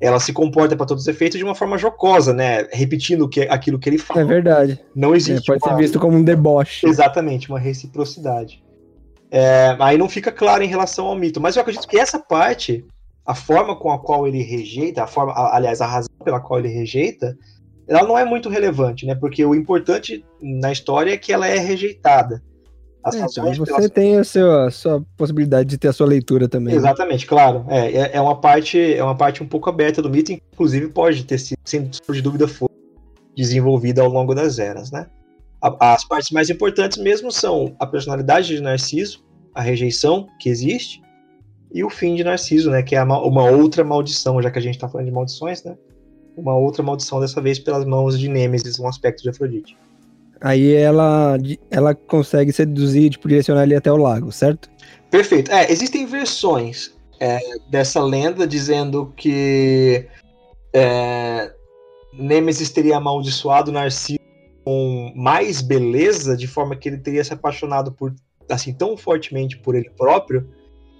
Ela 0.00 0.18
se 0.18 0.32
comporta 0.32 0.74
para 0.76 0.84
todos 0.84 1.04
os 1.04 1.08
efeitos 1.08 1.38
de 1.38 1.44
uma 1.44 1.54
forma 1.54 1.78
jocosa, 1.78 2.32
né? 2.34 2.66
Repetindo 2.72 3.28
que, 3.28 3.42
aquilo 3.42 3.78
que 3.78 3.88
ele 3.88 3.98
fala. 3.98 4.20
É 4.22 4.24
verdade. 4.24 4.80
Não 4.96 5.14
É, 5.14 5.16
existe 5.18 5.46
pode 5.46 5.62
ser 5.62 5.70
uma- 5.70 5.78
visto 5.78 6.00
como 6.00 6.16
um 6.16 6.24
deboche. 6.24 6.88
Exatamente, 6.88 7.48
uma 7.48 7.60
reciprocidade. 7.60 8.60
É, 9.30 9.76
aí 9.78 9.96
não 9.96 10.08
fica 10.08 10.32
claro 10.32 10.64
em 10.64 10.66
relação 10.66 11.06
ao 11.06 11.14
mito, 11.14 11.40
mas 11.40 11.54
eu 11.54 11.62
acredito 11.62 11.86
que 11.86 11.96
essa 12.00 12.18
parte, 12.18 12.84
a 13.24 13.32
forma 13.32 13.76
com 13.76 13.92
a 13.92 13.98
qual 14.00 14.26
ele 14.26 14.42
rejeita, 14.42 15.04
a 15.04 15.06
forma, 15.06 15.32
aliás, 15.54 15.80
a 15.80 15.86
razão 15.86 16.10
pela 16.24 16.40
qual 16.40 16.58
ele 16.58 16.68
rejeita, 16.68 17.38
ela 17.88 18.06
não 18.06 18.16
é 18.18 18.24
muito 18.24 18.48
relevante, 18.48 19.04
né? 19.06 19.14
Porque 19.14 19.44
o 19.44 19.54
importante 19.54 20.24
na 20.40 20.70
história 20.72 21.12
é 21.12 21.16
que 21.16 21.32
ela 21.32 21.46
é 21.46 21.58
rejeitada. 21.58 22.42
As 23.04 23.14
É, 23.14 23.18
então, 23.18 23.44
razões 23.44 23.58
você 23.58 23.72
pelas- 23.74 23.90
tem 23.90 24.16
a 24.16 24.22
sua, 24.24 24.66
a 24.68 24.70
sua 24.70 25.04
possibilidade 25.16 25.68
de 25.68 25.76
ter 25.78 25.88
a 25.88 25.92
sua 25.92 26.06
leitura 26.06 26.48
também. 26.48 26.72
né? 26.74 26.78
Exatamente, 26.78 27.26
claro. 27.26 27.64
É, 27.68 27.90
é, 27.92 28.10
é 28.14 28.20
uma 28.20 28.40
parte, 28.40 28.78
é 28.94 29.02
uma 29.02 29.16
parte 29.16 29.42
um 29.42 29.46
pouco 29.48 29.68
aberta 29.68 30.00
do 30.00 30.08
mito, 30.08 30.30
inclusive 30.32 30.86
pode 30.88 31.24
ter 31.24 31.38
sido, 31.38 31.58
sem 31.64 31.90
de 32.10 32.22
dúvida, 32.22 32.46
foi 32.46 32.68
desenvolvida 33.36 34.02
ao 34.02 34.08
longo 34.08 34.34
das 34.34 34.58
eras, 34.58 34.90
né? 34.90 35.06
As 35.80 36.04
partes 36.04 36.30
mais 36.32 36.50
importantes 36.50 36.98
mesmo 36.98 37.30
são 37.30 37.74
a 37.78 37.86
personalidade 37.86 38.48
de 38.48 38.60
Narciso, 38.60 39.24
a 39.54 39.62
rejeição 39.62 40.26
que 40.40 40.48
existe 40.48 41.00
e 41.72 41.84
o 41.84 41.90
fim 41.90 42.14
de 42.14 42.24
Narciso, 42.24 42.70
né? 42.70 42.82
Que 42.82 42.96
é 42.96 43.02
uma 43.02 43.48
outra 43.50 43.82
maldição, 43.84 44.40
já 44.42 44.50
que 44.50 44.58
a 44.58 44.62
gente 44.62 44.74
está 44.74 44.88
falando 44.88 45.06
de 45.06 45.12
maldições, 45.12 45.62
né? 45.64 45.76
Uma 46.36 46.56
outra 46.56 46.82
maldição 46.82 47.20
dessa 47.20 47.40
vez 47.40 47.58
pelas 47.58 47.84
mãos 47.84 48.18
de 48.18 48.28
Nêmesis, 48.28 48.78
um 48.78 48.88
aspecto 48.88 49.22
de 49.22 49.28
Afrodite. 49.28 49.76
Aí 50.40 50.72
ela, 50.74 51.38
ela 51.70 51.94
consegue 51.94 52.52
seduzir, 52.52 53.10
tipo, 53.10 53.28
direcionar 53.28 53.62
ele 53.62 53.76
até 53.76 53.92
o 53.92 53.96
lago, 53.96 54.32
certo? 54.32 54.68
Perfeito. 55.10 55.52
É, 55.52 55.70
existem 55.70 56.04
versões 56.04 56.92
é, 57.20 57.38
dessa 57.70 58.02
lenda 58.02 58.46
dizendo 58.46 59.12
que 59.16 60.06
é, 60.72 61.52
Nêmesis 62.12 62.70
teria 62.70 62.96
amaldiçoado 62.96 63.70
Narciso 63.70 64.18
com 64.64 65.12
mais 65.14 65.60
beleza, 65.60 66.36
de 66.36 66.46
forma 66.46 66.76
que 66.76 66.88
ele 66.88 66.98
teria 66.98 67.22
se 67.22 67.32
apaixonado 67.32 67.92
por 67.92 68.14
assim 68.48 68.72
tão 68.72 68.96
fortemente 68.96 69.56
por 69.58 69.74
ele 69.74 69.90
próprio 69.90 70.48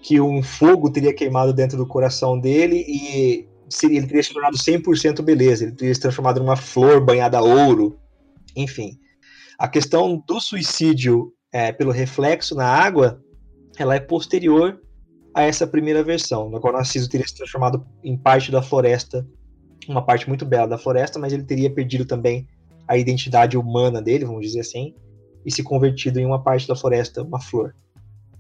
que 0.03 0.21
um 0.21 0.43
fogo 0.43 0.91
teria 0.91 1.15
queimado 1.15 1.53
dentro 1.53 1.77
do 1.77 1.87
coração 1.87 2.39
dele 2.39 2.85
e 2.89 3.47
ele 3.83 4.07
teria 4.07 4.23
se 4.23 4.33
tornado 4.33 4.57
100% 4.57 5.23
beleza, 5.23 5.65
ele 5.65 5.73
teria 5.73 5.95
se 5.95 6.01
transformado 6.01 6.41
numa 6.41 6.57
flor 6.57 7.01
banhada 7.01 7.39
a 7.39 7.43
ouro, 7.43 7.99
enfim. 8.57 8.99
A 9.59 9.69
questão 9.69 10.23
do 10.27 10.41
suicídio 10.41 11.33
é, 11.53 11.73
pelo 11.73 11.91
reflexo 11.91 12.55
na 12.55 12.67
água, 12.67 13.23
ela 13.79 13.95
é 13.95 14.01
posterior 14.01 14.81
a 15.35 15.43
essa 15.43 15.67
primeira 15.67 16.03
versão, 16.03 16.51
na 16.51 16.61
qual 16.61 16.73
Narciso 16.73 17.09
teria 17.09 17.27
se 17.27 17.35
transformado 17.35 17.87
em 18.03 18.17
parte 18.17 18.51
da 18.51 18.63
floresta, 18.63 19.27
uma 19.89 20.05
parte 20.05 20.29
muito 20.29 20.45
bela 20.45 20.67
da 20.67 20.79
floresta, 20.79 21.19
mas 21.19 21.33
ele 21.33 21.45
teria 21.45 21.73
perdido 21.73 22.05
também 22.05 22.47
a 22.87 22.97
identidade 22.97 23.57
humana 23.57 24.03
dele, 24.03 24.25
vamos 24.25 24.43
dizer 24.47 24.61
assim, 24.61 24.95
e 25.45 25.51
se 25.51 25.63
convertido 25.63 26.21
em 26.21 26.27
uma 26.27 26.43
parte 26.43 26.69
da 26.69 26.77
floresta, 26.77 27.23
uma 27.23 27.41
flor. 27.41 27.75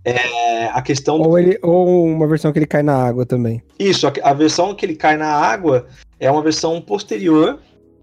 É, 0.04 0.66
a 0.66 0.82
questão 0.82 1.20
ou, 1.20 1.38
ele, 1.38 1.58
ou 1.62 2.06
uma 2.06 2.26
versão 2.26 2.52
que 2.52 2.58
ele 2.58 2.66
cai 2.66 2.82
na 2.82 2.96
água 2.96 3.24
também. 3.24 3.62
Isso, 3.78 4.06
a, 4.06 4.12
a 4.22 4.32
versão 4.32 4.74
que 4.74 4.84
ele 4.84 4.96
cai 4.96 5.16
na 5.16 5.28
água 5.28 5.86
é 6.18 6.30
uma 6.30 6.42
versão 6.42 6.80
posterior 6.80 7.60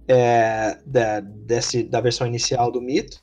é, 0.08 0.78
da, 0.86 1.20
desse, 1.20 1.84
da 1.84 2.00
versão 2.00 2.26
inicial 2.26 2.72
do 2.72 2.82
mito. 2.82 3.22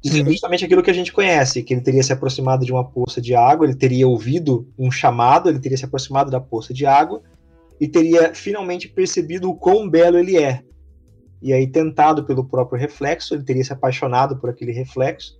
Dizendo 0.00 0.30
justamente 0.30 0.64
aquilo 0.64 0.82
que 0.82 0.90
a 0.90 0.94
gente 0.94 1.12
conhece, 1.12 1.62
que 1.62 1.74
ele 1.74 1.80
teria 1.80 2.02
se 2.02 2.12
aproximado 2.12 2.64
de 2.64 2.72
uma 2.72 2.84
poça 2.84 3.20
de 3.20 3.34
água, 3.34 3.66
ele 3.66 3.74
teria 3.74 4.06
ouvido 4.06 4.68
um 4.78 4.92
chamado, 4.92 5.48
ele 5.48 5.58
teria 5.58 5.76
se 5.76 5.84
aproximado 5.84 6.30
da 6.30 6.40
poça 6.40 6.72
de 6.72 6.86
água 6.86 7.20
e 7.80 7.88
teria 7.88 8.32
finalmente 8.32 8.88
percebido 8.88 9.50
o 9.50 9.56
quão 9.56 9.88
belo 9.88 10.16
ele 10.16 10.38
é. 10.38 10.62
E 11.42 11.52
aí, 11.52 11.66
tentado 11.66 12.24
pelo 12.24 12.44
próprio 12.44 12.78
reflexo, 12.78 13.34
ele 13.34 13.42
teria 13.42 13.64
se 13.64 13.72
apaixonado 13.72 14.36
por 14.38 14.50
aquele 14.50 14.72
reflexo. 14.72 15.36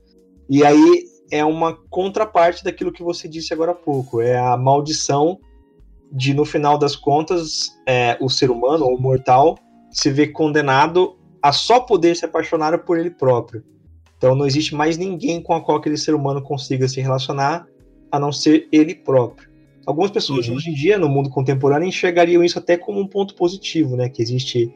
E 0.49 0.65
aí 0.65 1.05
é 1.31 1.45
uma 1.45 1.77
contraparte 1.91 2.65
daquilo 2.65 2.93
que 2.93 3.03
você 3.03 3.29
disse 3.29 3.53
agora 3.53 3.73
há 3.73 3.75
pouco. 3.75 4.21
É 4.21 4.39
a 4.39 4.57
maldição 4.57 5.39
de, 6.11 6.33
no 6.33 6.45
final 6.45 6.79
das 6.79 6.97
contas, 6.97 7.79
é, 7.87 8.17
o 8.21 8.29
ser 8.29 8.51
humano, 8.51 8.85
ou 8.87 8.99
mortal, 8.99 9.59
se 9.91 10.11
ver 10.11 10.29
condenado 10.29 11.17
a 11.43 11.53
só 11.53 11.81
poder 11.81 12.17
se 12.17 12.25
apaixonar 12.25 12.77
por 12.79 12.99
ele 12.99 13.11
próprio. 13.11 13.63
Então 14.17 14.35
não 14.35 14.47
existe 14.47 14.75
mais 14.75 14.97
ninguém 14.97 15.41
com 15.41 15.55
a 15.55 15.61
qual 15.61 15.79
aquele 15.79 15.97
ser 15.97 16.15
humano 16.15 16.43
consiga 16.43 16.89
se 16.89 17.01
relacionar 17.01 17.67
a 18.11 18.19
não 18.19 18.33
ser 18.33 18.69
ele 18.73 18.95
próprio. 18.95 19.49
Algumas 19.87 20.11
pessoas 20.11 20.49
uhum. 20.49 20.57
hoje 20.57 20.71
em 20.71 20.75
dia, 20.75 20.99
no 20.99 21.09
mundo 21.09 21.31
contemporâneo, 21.31 21.89
enxergariam 21.89 22.45
isso 22.45 22.59
até 22.59 22.77
como 22.77 23.01
um 23.01 23.07
ponto 23.07 23.35
positivo, 23.35 23.97
né? 23.97 24.09
Que 24.09 24.21
existe 24.21 24.75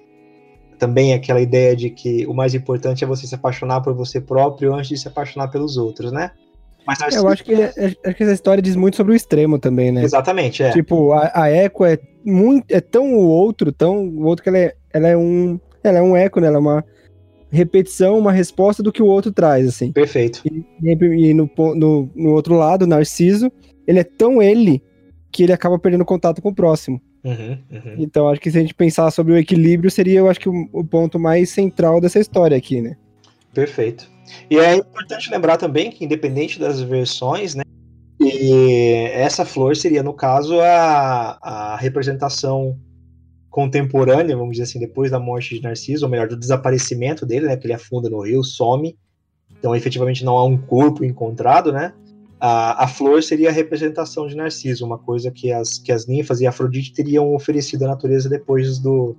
também 0.79 1.13
aquela 1.13 1.41
ideia 1.41 1.77
de 1.77 1.91
que 1.91 2.27
o 2.27 2.33
mais 2.33 2.55
importante 2.55 3.05
é 3.05 3.07
você 3.07 3.27
se 3.27 3.35
apaixonar 3.35 3.83
por 3.83 3.95
você 3.95 4.21
próprio 4.21 4.75
antes 4.75 4.89
de 4.89 4.97
se 4.97 5.07
apaixonar 5.07 5.49
pelos 5.49 5.77
outros, 5.77 6.13
né? 6.13 6.31
Mas 6.87 7.01
acho 7.01 7.17
eu 7.17 7.29
acho 7.29 7.45
que, 7.45 7.55
é, 7.55 7.73
acho 8.05 8.17
que 8.17 8.23
essa 8.23 8.33
história 8.33 8.63
diz 8.63 8.77
muito 8.77 8.97
sobre 8.97 9.13
o 9.13 9.17
extremo 9.17 9.59
também, 9.59 9.93
né? 9.93 10.03
Exatamente, 10.03 10.63
é. 10.63 10.71
Tipo, 10.71 11.13
a, 11.13 11.31
a 11.35 11.51
Echo 11.51 11.85
é 11.85 11.99
muito, 12.25 12.65
é 12.71 12.81
tão 12.81 13.15
o 13.15 13.27
outro, 13.27 13.73
tão 13.73 14.07
o 14.09 14.25
outro 14.25 14.43
que 14.43 14.49
ela 14.49 14.59
é, 14.59 14.75
ela 14.93 15.09
é 15.09 15.17
um, 15.17 15.61
ela 15.83 15.99
é 15.99 16.03
um 16.03 16.17
eco, 16.17 16.41
né? 16.41 16.49
Ela 16.49 16.57
é 16.57 16.61
uma 16.61 16.85
repetição, 17.51 18.19
uma 18.19 18.33
resposta 18.33 18.83
do 18.83 18.91
que 18.91 19.03
o 19.03 19.07
outro 19.07 19.31
traz, 19.31 19.69
assim. 19.69 19.93
Perfeito. 19.93 20.43
E, 20.45 20.65
e 20.83 21.35
no, 21.35 21.51
no, 21.75 22.11
no 22.15 22.31
outro 22.31 22.55
lado, 22.55 22.83
o 22.83 22.89
Narciso, 22.89 23.53
ele 23.87 24.01
é 24.01 24.05
tão 24.05 24.41
ele 24.41 24.83
que 25.31 25.43
ele 25.43 25.53
acaba 25.53 25.79
perdendo 25.79 26.05
contato 26.05 26.41
com 26.41 26.49
o 26.49 26.55
próximo. 26.55 27.01
Uhum, 27.25 27.59
uhum. 27.71 27.95
Então, 27.99 28.29
acho 28.29 28.41
que 28.41 28.51
se 28.51 28.59
a 28.59 28.61
gente 28.61 28.75
pensar 28.75 29.11
sobre 29.11 29.33
o 29.33 29.37
equilíbrio, 29.37 29.91
seria, 29.91 30.19
eu 30.19 30.29
acho 30.29 30.41
que, 30.41 30.49
o, 30.49 30.69
o 30.73 30.85
ponto 30.85 31.19
mais 31.19 31.51
central 31.51 32.01
dessa 32.01 32.19
história 32.19 32.57
aqui, 32.57 32.81
né? 32.81 32.97
Perfeito. 33.53 34.11
E 34.51 34.59
é 34.59 34.77
importante 34.77 35.31
lembrar 35.31 35.57
também 35.57 35.91
que, 35.91 36.05
independente 36.05 36.59
das 36.59 36.81
versões, 36.81 37.55
né, 37.55 37.63
e 38.21 39.11
essa 39.13 39.45
flor 39.45 39.77
seria, 39.77 40.03
no 40.03 40.15
caso, 40.15 40.61
a, 40.61 41.39
a 41.43 41.77
representação 41.77 42.79
contemporânea, 43.51 44.37
vamos 44.37 44.53
dizer 44.53 44.65
assim, 44.65 44.79
depois 44.79 45.11
da 45.11 45.19
morte 45.19 45.57
de 45.57 45.63
Narciso, 45.63 46.07
ou 46.07 46.11
melhor, 46.11 46.29
do 46.29 46.39
desaparecimento 46.39 47.27
dele, 47.27 47.47
né, 47.47 47.57
que 47.57 47.67
ele 47.67 47.75
afunda 47.75 48.09
no 48.09 48.21
rio, 48.21 48.43
some, 48.43 48.97
então 49.59 49.77
efetivamente 49.77 50.25
não 50.25 50.37
há 50.39 50.45
um 50.45 50.57
corpo 50.57 51.05
encontrado, 51.05 51.73
né, 51.73 51.93
a, 52.41 52.85
a 52.85 52.89
flor 52.89 53.23
seria 53.23 53.51
a 53.51 53.53
representação 53.53 54.27
de 54.27 54.35
Narciso, 54.35 54.87
uma 54.87 54.99
coisa 54.99 55.31
que 55.31 55.53
as, 55.53 55.79
que 55.79 55.93
as 55.93 56.07
ninfas 56.07 56.41
e 56.41 56.47
Afrodite 56.47 56.95
teriam 56.95 57.35
oferecido 57.35 57.85
à 57.85 57.89
natureza 57.89 58.29
depois 58.29 58.79
do 58.79 59.15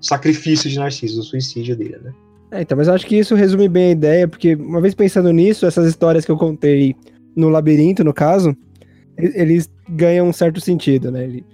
sacrifício 0.00 0.68
de 0.68 0.78
Narciso, 0.78 1.16
do 1.16 1.22
suicídio 1.22 1.74
dele, 1.74 1.98
né. 1.98 2.12
É, 2.50 2.62
então, 2.62 2.78
mas 2.78 2.88
eu 2.88 2.94
acho 2.94 3.06
que 3.06 3.16
isso 3.16 3.34
resume 3.34 3.68
bem 3.68 3.88
a 3.88 3.90
ideia, 3.90 4.28
porque 4.28 4.54
uma 4.54 4.80
vez 4.80 4.94
pensando 4.94 5.30
nisso, 5.32 5.66
essas 5.66 5.86
histórias 5.86 6.24
que 6.24 6.30
eu 6.30 6.36
contei 6.36 6.96
no 7.36 7.48
labirinto, 7.48 8.02
no 8.02 8.12
caso, 8.12 8.56
eles 9.16 9.70
ganham 9.88 10.28
um 10.28 10.32
certo 10.32 10.60
sentido, 10.60 11.10
né? 11.10 11.24
Ele... 11.24 11.44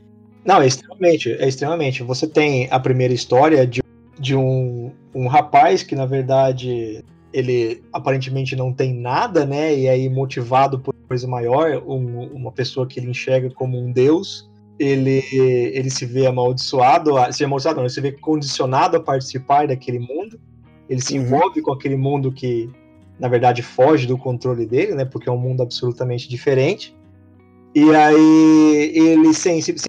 Não, 0.44 0.60
é 0.60 0.66
extremamente, 0.66 1.32
é 1.32 1.48
extremamente. 1.48 2.02
Você 2.02 2.26
tem 2.26 2.68
a 2.70 2.78
primeira 2.78 3.12
história 3.12 3.66
de, 3.66 3.82
de 4.18 4.36
um, 4.36 4.92
um 5.14 5.26
rapaz 5.26 5.82
que, 5.82 5.96
na 5.96 6.06
verdade, 6.06 7.04
ele 7.32 7.82
aparentemente 7.92 8.54
não 8.54 8.72
tem 8.72 8.94
nada, 8.94 9.44
né? 9.44 9.76
E 9.76 9.88
aí, 9.88 10.08
motivado 10.08 10.78
por 10.78 10.94
coisa 11.08 11.26
maior, 11.26 11.82
um, 11.86 12.26
uma 12.28 12.52
pessoa 12.52 12.86
que 12.86 13.00
ele 13.00 13.10
enxerga 13.10 13.50
como 13.50 13.78
um 13.78 13.90
deus, 13.90 14.48
ele, 14.78 15.22
ele 15.32 15.90
se 15.90 16.06
vê 16.06 16.26
amaldiçoado, 16.26 17.12
se 17.32 17.44
amaldiçoado, 17.44 17.76
não, 17.76 17.84
ele 17.84 17.92
se 17.92 18.00
vê 18.00 18.12
condicionado 18.12 18.96
a 18.96 19.00
participar 19.00 19.66
daquele 19.66 19.98
mundo. 19.98 20.38
Ele 20.88 21.00
se 21.00 21.18
uhum. 21.18 21.24
envolve 21.24 21.62
com 21.62 21.72
aquele 21.72 21.96
mundo 21.96 22.30
que, 22.32 22.70
na 23.18 23.28
verdade, 23.28 23.62
foge 23.62 24.06
do 24.06 24.18
controle 24.18 24.66
dele, 24.66 24.94
né? 24.94 25.04
Porque 25.04 25.28
é 25.28 25.32
um 25.32 25.38
mundo 25.38 25.62
absolutamente 25.62 26.28
diferente. 26.28 26.96
E 27.74 27.94
aí 27.94 28.92
ele 28.94 29.32
se, 29.34 29.62
se, 29.62 29.78
se 29.78 29.88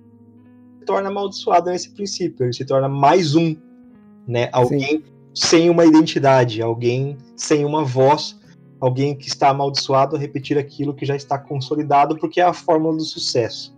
torna 0.86 1.10
amaldiçoado 1.10 1.70
nesse 1.70 1.92
princípio. 1.92 2.46
Ele 2.46 2.54
se 2.54 2.66
torna 2.66 2.88
mais 2.88 3.36
um, 3.36 3.56
né? 4.28 4.50
Alguém 4.52 5.04
Sim 5.04 5.16
sem 5.36 5.70
uma 5.70 5.86
identidade, 5.86 6.62
alguém 6.62 7.18
sem 7.36 7.66
uma 7.66 7.84
voz, 7.84 8.40
alguém 8.80 9.14
que 9.14 9.28
está 9.28 9.50
amaldiçoado 9.50 10.16
a 10.16 10.20
repetir 10.20 10.58
aquilo 10.58 10.94
que 10.94 11.06
já 11.06 11.16
está 11.16 11.38
consolidado, 11.38 12.18
porque 12.18 12.40
é 12.40 12.44
a 12.46 12.54
fórmula 12.54 12.96
do 12.96 13.04
sucesso. 13.04 13.76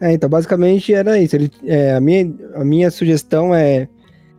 É, 0.00 0.12
então, 0.12 0.28
basicamente 0.28 0.92
era 0.92 1.18
isso. 1.20 1.36
Ele, 1.36 1.50
é, 1.64 1.94
a, 1.94 2.00
minha, 2.00 2.34
a 2.54 2.64
minha 2.64 2.90
sugestão 2.90 3.54
é. 3.54 3.88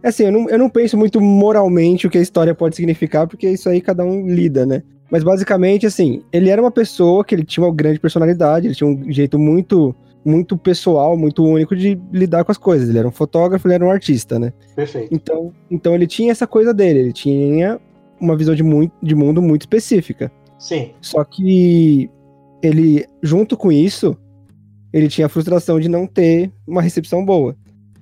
Assim, 0.08 0.26
eu 0.26 0.32
não, 0.32 0.50
eu 0.50 0.58
não 0.58 0.70
penso 0.70 0.98
muito 0.98 1.20
moralmente 1.22 2.08
o 2.08 2.10
que 2.10 2.18
a 2.18 2.22
história 2.22 2.54
pode 2.56 2.76
significar, 2.76 3.28
porque 3.28 3.50
isso 3.50 3.70
aí 3.70 3.82
cada 3.82 4.04
um 4.04 4.28
lida, 4.28 4.66
né? 4.66 4.84
Mas 5.10 5.24
basicamente, 5.24 5.86
assim, 5.86 6.24
ele 6.34 6.50
era 6.50 6.62
uma 6.62 6.72
pessoa 6.72 7.24
que 7.24 7.34
ele 7.34 7.44
tinha 7.44 7.66
uma 7.66 7.74
grande 7.74 8.00
personalidade, 8.00 8.68
ele 8.68 8.76
tinha 8.76 8.90
um 8.90 9.12
jeito 9.12 9.40
muito 9.40 9.96
muito 10.26 10.58
pessoal, 10.58 11.18
muito 11.18 11.42
único 11.42 11.74
de 11.74 11.98
lidar 12.12 12.44
com 12.44 12.52
as 12.52 12.58
coisas. 12.58 12.90
Ele 12.90 12.98
era 13.00 13.08
um 13.08 13.12
fotógrafo, 13.12 13.66
ele 13.66 13.76
era 13.76 13.86
um 13.86 13.90
artista, 13.90 14.38
né? 14.38 14.52
Perfeito. 14.76 15.08
Então, 15.10 15.54
então 15.72 15.96
ele 15.96 16.06
tinha 16.06 16.34
essa 16.34 16.46
coisa 16.46 16.74
dele, 16.74 17.00
ele 17.00 17.14
tinha 17.14 17.80
uma 18.20 18.36
visão 18.36 18.54
de, 18.54 18.62
muito, 18.62 18.94
de 19.02 19.16
mundo 19.16 19.42
muito 19.42 19.62
específica. 19.62 20.30
Sim. 20.60 20.92
Só 21.00 21.24
que 21.24 22.10
ele, 22.62 23.06
junto 23.24 23.56
com 23.56 23.72
isso, 23.72 24.18
ele 24.92 25.08
tinha 25.08 25.28
a 25.28 25.30
frustração 25.30 25.80
de 25.80 25.88
não 25.88 26.06
ter 26.06 26.52
uma 26.68 26.82
recepção 26.82 27.24
boa. 27.24 27.56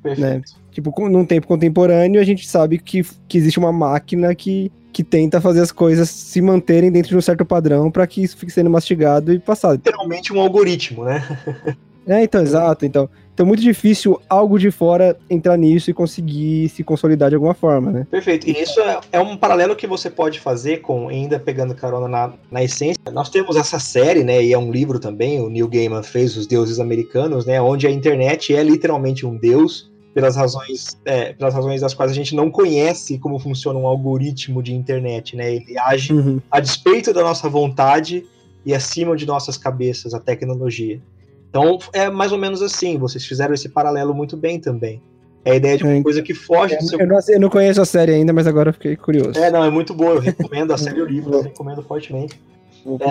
Perfeito. 0.05 0.21
Né? 0.21 0.41
Tipo, 0.71 1.09
num 1.09 1.25
tempo 1.25 1.47
contemporâneo, 1.47 2.21
a 2.21 2.23
gente 2.23 2.47
sabe 2.47 2.77
que, 2.77 3.03
que 3.27 3.37
existe 3.37 3.57
uma 3.57 3.71
máquina 3.71 4.35
que, 4.35 4.71
que 4.93 5.03
tenta 5.03 5.41
fazer 5.41 5.61
as 5.61 5.71
coisas 5.71 6.09
se 6.09 6.41
manterem 6.41 6.91
dentro 6.91 7.09
de 7.09 7.17
um 7.17 7.21
certo 7.21 7.43
padrão 7.43 7.89
para 7.89 8.05
que 8.05 8.21
isso 8.21 8.37
fique 8.37 8.51
sendo 8.51 8.69
mastigado 8.69 9.33
e 9.33 9.39
passado. 9.39 9.75
Literalmente 9.75 10.31
um 10.31 10.39
algoritmo, 10.39 11.03
né? 11.03 11.23
É, 12.07 12.23
então, 12.23 12.39
exato. 12.43 12.85
Então, 12.85 13.09
então, 13.33 13.45
muito 13.45 13.61
difícil 13.61 14.21
algo 14.29 14.57
de 14.57 14.71
fora 14.71 15.17
entrar 15.29 15.57
nisso 15.57 15.89
e 15.89 15.93
conseguir 15.93 16.69
se 16.69 16.83
consolidar 16.83 17.29
de 17.29 17.35
alguma 17.35 17.53
forma, 17.53 17.91
né? 17.91 18.07
Perfeito. 18.09 18.47
E 18.47 18.51
isso 18.51 18.79
é, 18.79 18.99
é 19.13 19.19
um 19.19 19.35
paralelo 19.35 19.75
que 19.75 19.85
você 19.85 20.09
pode 20.09 20.39
fazer 20.39 20.77
com, 20.77 21.09
ainda 21.09 21.37
pegando 21.37 21.75
carona 21.75 22.07
na, 22.07 22.33
na 22.49 22.63
essência. 22.63 23.01
Nós 23.11 23.29
temos 23.29 23.57
essa 23.57 23.77
série, 23.77 24.23
né? 24.23 24.41
E 24.41 24.53
é 24.53 24.57
um 24.57 24.71
livro 24.71 24.99
também, 24.99 25.41
o 25.41 25.49
Neil 25.49 25.67
Gaiman 25.67 26.03
fez, 26.03 26.37
Os 26.37 26.47
Deuses 26.47 26.79
Americanos, 26.79 27.45
né? 27.45 27.61
Onde 27.61 27.87
a 27.87 27.91
internet 27.91 28.55
é 28.55 28.63
literalmente 28.63 29.25
um 29.25 29.35
deus 29.35 29.91
pelas 30.15 30.37
razões, 30.37 30.97
é, 31.03 31.33
pelas 31.33 31.53
razões 31.53 31.81
das 31.81 31.93
quais 31.93 32.09
a 32.09 32.15
gente 32.15 32.33
não 32.33 32.49
conhece 32.49 33.19
como 33.19 33.37
funciona 33.37 33.77
um 33.77 33.85
algoritmo 33.85 34.63
de 34.63 34.73
internet, 34.73 35.35
né? 35.35 35.55
Ele 35.55 35.77
age 35.77 36.13
uhum. 36.13 36.39
a 36.49 36.61
despeito 36.61 37.11
da 37.11 37.21
nossa 37.21 37.49
vontade 37.49 38.25
e 38.65 38.73
acima 38.73 39.13
de 39.17 39.25
nossas 39.25 39.57
cabeças, 39.57 40.13
a 40.13 40.19
tecnologia. 40.19 41.01
Então 41.49 41.77
é 41.91 42.09
mais 42.09 42.31
ou 42.31 42.37
menos 42.37 42.61
assim, 42.61 42.97
vocês 42.97 43.25
fizeram 43.25 43.53
esse 43.53 43.67
paralelo 43.67 44.13
muito 44.13 44.37
bem 44.37 44.57
também. 44.57 45.01
É 45.43 45.51
a 45.51 45.55
ideia 45.55 45.77
de 45.77 45.83
uma 45.83 45.91
é, 45.91 46.01
coisa 46.01 46.21
que 46.21 46.33
foge 46.33 46.77
do 46.77 46.83
seu. 46.85 46.97
Eu 46.97 47.07
não, 47.07 47.19
eu 47.27 47.39
não, 47.41 47.49
conheço 47.49 47.81
a 47.81 47.85
série 47.85 48.13
ainda, 48.13 48.31
mas 48.31 48.47
agora 48.47 48.71
fiquei 48.71 48.95
curioso. 48.95 49.37
É, 49.37 49.51
não, 49.51 49.65
é 49.65 49.69
muito 49.69 49.93
boa, 49.93 50.13
eu 50.13 50.19
recomendo 50.21 50.71
a 50.71 50.77
série 50.77 50.99
e 50.99 51.01
o 51.01 51.05
livro, 51.05 51.33
eu 51.33 51.41
recomendo 51.41 51.83
fortemente. 51.83 52.39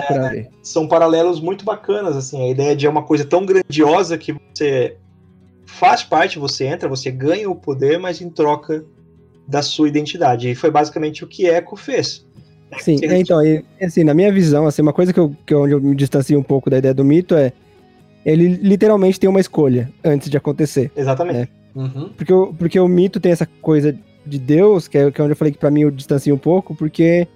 É, 0.09 0.47
são 0.63 0.87
paralelos 0.87 1.39
muito 1.39 1.63
bacanas, 1.63 2.15
assim, 2.15 2.41
a 2.41 2.49
ideia 2.49 2.75
de 2.75 2.87
é 2.87 2.89
uma 2.89 3.03
coisa 3.03 3.23
tão 3.25 3.45
grandiosa 3.45 4.17
que 4.17 4.33
você 4.33 4.97
faz 5.65 6.03
parte, 6.03 6.39
você 6.39 6.65
entra, 6.65 6.87
você 6.87 7.11
ganha 7.11 7.49
o 7.49 7.55
poder, 7.55 7.97
mas 7.97 8.21
em 8.21 8.29
troca 8.29 8.85
da 9.47 9.61
sua 9.61 9.87
identidade. 9.87 10.49
E 10.49 10.55
foi 10.55 10.71
basicamente 10.71 11.23
o 11.23 11.27
que 11.27 11.47
Echo 11.47 11.75
fez. 11.75 12.25
Sim, 12.79 12.97
é, 13.03 13.19
então, 13.19 13.45
e, 13.45 13.63
assim, 13.81 14.03
na 14.03 14.13
minha 14.13 14.31
visão, 14.31 14.65
assim, 14.65 14.81
uma 14.81 14.93
coisa 14.93 15.13
que 15.13 15.19
eu, 15.19 15.35
que 15.45 15.53
eu, 15.53 15.61
onde 15.61 15.73
eu 15.73 15.81
me 15.81 15.95
distancio 15.95 16.37
um 16.37 16.43
pouco 16.43 16.69
da 16.69 16.77
ideia 16.77 16.93
do 16.93 17.05
mito 17.05 17.35
é 17.35 17.53
ele 18.25 18.47
literalmente 18.47 19.19
tem 19.19 19.29
uma 19.29 19.39
escolha 19.39 19.91
antes 20.03 20.29
de 20.29 20.35
acontecer. 20.35 20.91
Exatamente. 20.95 21.37
Né? 21.37 21.47
Uhum. 21.75 22.09
Porque, 22.17 22.33
porque 22.57 22.79
o 22.79 22.87
mito 22.87 23.19
tem 23.19 23.31
essa 23.31 23.47
coisa 23.61 23.95
de 24.25 24.39
Deus, 24.39 24.87
que 24.87 24.97
é, 24.97 25.11
que 25.11 25.21
é 25.21 25.23
onde 25.23 25.33
eu 25.33 25.37
falei 25.37 25.53
que 25.53 25.59
pra 25.59 25.69
mim 25.69 25.81
eu 25.81 25.91
distancio 25.91 26.33
um 26.33 26.37
pouco, 26.37 26.73
porque 26.73 27.27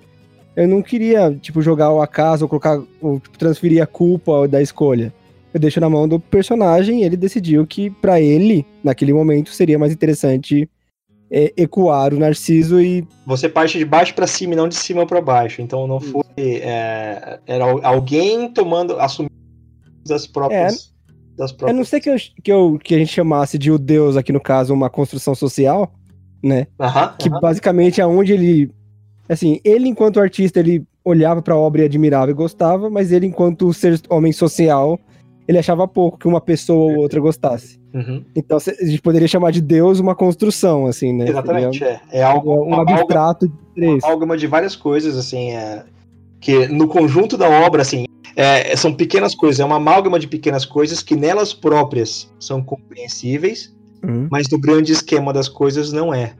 eu 0.55 0.67
não 0.67 0.81
queria, 0.81 1.31
tipo, 1.39 1.61
jogar 1.61 1.91
o 1.91 2.01
acaso 2.01 2.45
ou 2.45 2.49
colocar, 2.49 2.81
ou 2.99 3.19
tipo, 3.19 3.37
transferir 3.37 3.83
a 3.83 3.85
culpa 3.85 4.47
da 4.47 4.61
escolha. 4.61 5.13
Eu 5.53 5.59
deixo 5.59 5.79
na 5.79 5.89
mão 5.89 6.07
do 6.07 6.19
personagem 6.19 7.01
e 7.01 7.03
ele 7.03 7.17
decidiu 7.17 7.65
que 7.65 7.89
para 7.89 8.21
ele, 8.21 8.65
naquele 8.83 9.13
momento, 9.13 9.51
seria 9.51 9.79
mais 9.79 9.91
interessante 9.91 10.69
é, 11.31 11.53
ecoar 11.55 12.13
o 12.13 12.19
Narciso 12.19 12.79
e. 12.79 13.07
Você 13.25 13.47
parte 13.47 13.77
de 13.77 13.85
baixo 13.85 14.13
para 14.13 14.27
cima 14.27 14.53
e 14.53 14.55
não 14.55 14.67
de 14.67 14.75
cima 14.75 15.05
para 15.05 15.21
baixo. 15.21 15.61
Então 15.61 15.87
não 15.87 15.99
foi. 15.99 16.23
É, 16.37 17.39
era 17.45 17.65
alguém 17.83 18.51
tomando. 18.51 18.99
assumindo 18.99 19.33
das 20.07 20.25
próprias. 20.25 20.93
É, 21.07 21.11
das 21.37 21.51
próprias... 21.51 21.71
Eu 21.71 21.77
não 21.77 21.85
sei 21.85 21.99
que, 21.99 22.09
eu, 22.09 22.15
que, 22.43 22.51
eu, 22.51 22.79
que 22.83 22.95
a 22.95 22.97
gente 22.97 23.13
chamasse 23.13 23.57
de 23.57 23.71
o 23.71 23.77
Deus, 23.77 24.17
aqui 24.17 24.31
no 24.31 24.41
caso, 24.41 24.73
uma 24.73 24.89
construção 24.89 25.35
social, 25.35 25.93
né? 26.43 26.67
Que 27.17 27.29
basicamente 27.29 28.01
é 28.01 28.05
onde 28.05 28.33
ele. 28.33 28.71
Assim, 29.27 29.59
ele, 29.63 29.87
enquanto 29.87 30.19
artista, 30.19 30.59
ele 30.59 30.83
olhava 31.03 31.41
para 31.41 31.53
a 31.53 31.57
obra 31.57 31.83
e 31.83 31.85
admirava 31.85 32.31
e 32.31 32.33
gostava, 32.33 32.89
mas 32.89 33.11
ele, 33.11 33.27
enquanto 33.27 33.71
ser 33.73 34.01
homem 34.09 34.31
social, 34.31 34.99
ele 35.49 35.57
achava 35.57 35.87
pouco 35.87 36.19
que 36.19 36.27
uma 36.27 36.39
pessoa 36.39 36.93
ou 36.93 36.99
outra 36.99 37.19
gostasse. 37.19 37.79
Uhum. 37.91 38.23
Então 38.35 38.59
a 38.59 38.85
gente 38.85 39.01
poderia 39.01 39.27
chamar 39.27 39.49
de 39.49 39.59
Deus 39.59 39.99
uma 39.99 40.13
construção, 40.13 40.85
assim, 40.85 41.11
né? 41.11 41.27
Exatamente, 41.27 41.79
Seria, 41.79 41.99
é. 42.11 42.19
É 42.19 42.23
algo 42.23 42.53
um 42.63 42.75
abstrato 42.75 43.47
de 43.47 43.55
três. 43.73 44.03
Uma 44.03 44.37
de 44.37 44.45
várias 44.45 44.75
coisas, 44.75 45.17
assim, 45.17 45.53
é, 45.53 45.83
que 46.39 46.67
no 46.67 46.87
conjunto 46.87 47.35
da 47.35 47.49
obra, 47.49 47.81
assim, 47.81 48.05
é, 48.35 48.75
são 48.75 48.93
pequenas 48.93 49.33
coisas, 49.33 49.59
é 49.59 49.65
uma 49.65 49.77
amálgama 49.77 50.19
de 50.19 50.27
pequenas 50.27 50.65
coisas 50.65 51.01
que 51.01 51.15
nelas 51.15 51.51
próprias 51.51 52.31
são 52.39 52.61
compreensíveis, 52.61 53.75
uhum. 54.03 54.27
mas 54.29 54.47
no 54.51 54.59
grande 54.59 54.91
esquema 54.91 55.33
das 55.33 55.49
coisas 55.49 55.91
não 55.91 56.13
é. 56.13 56.35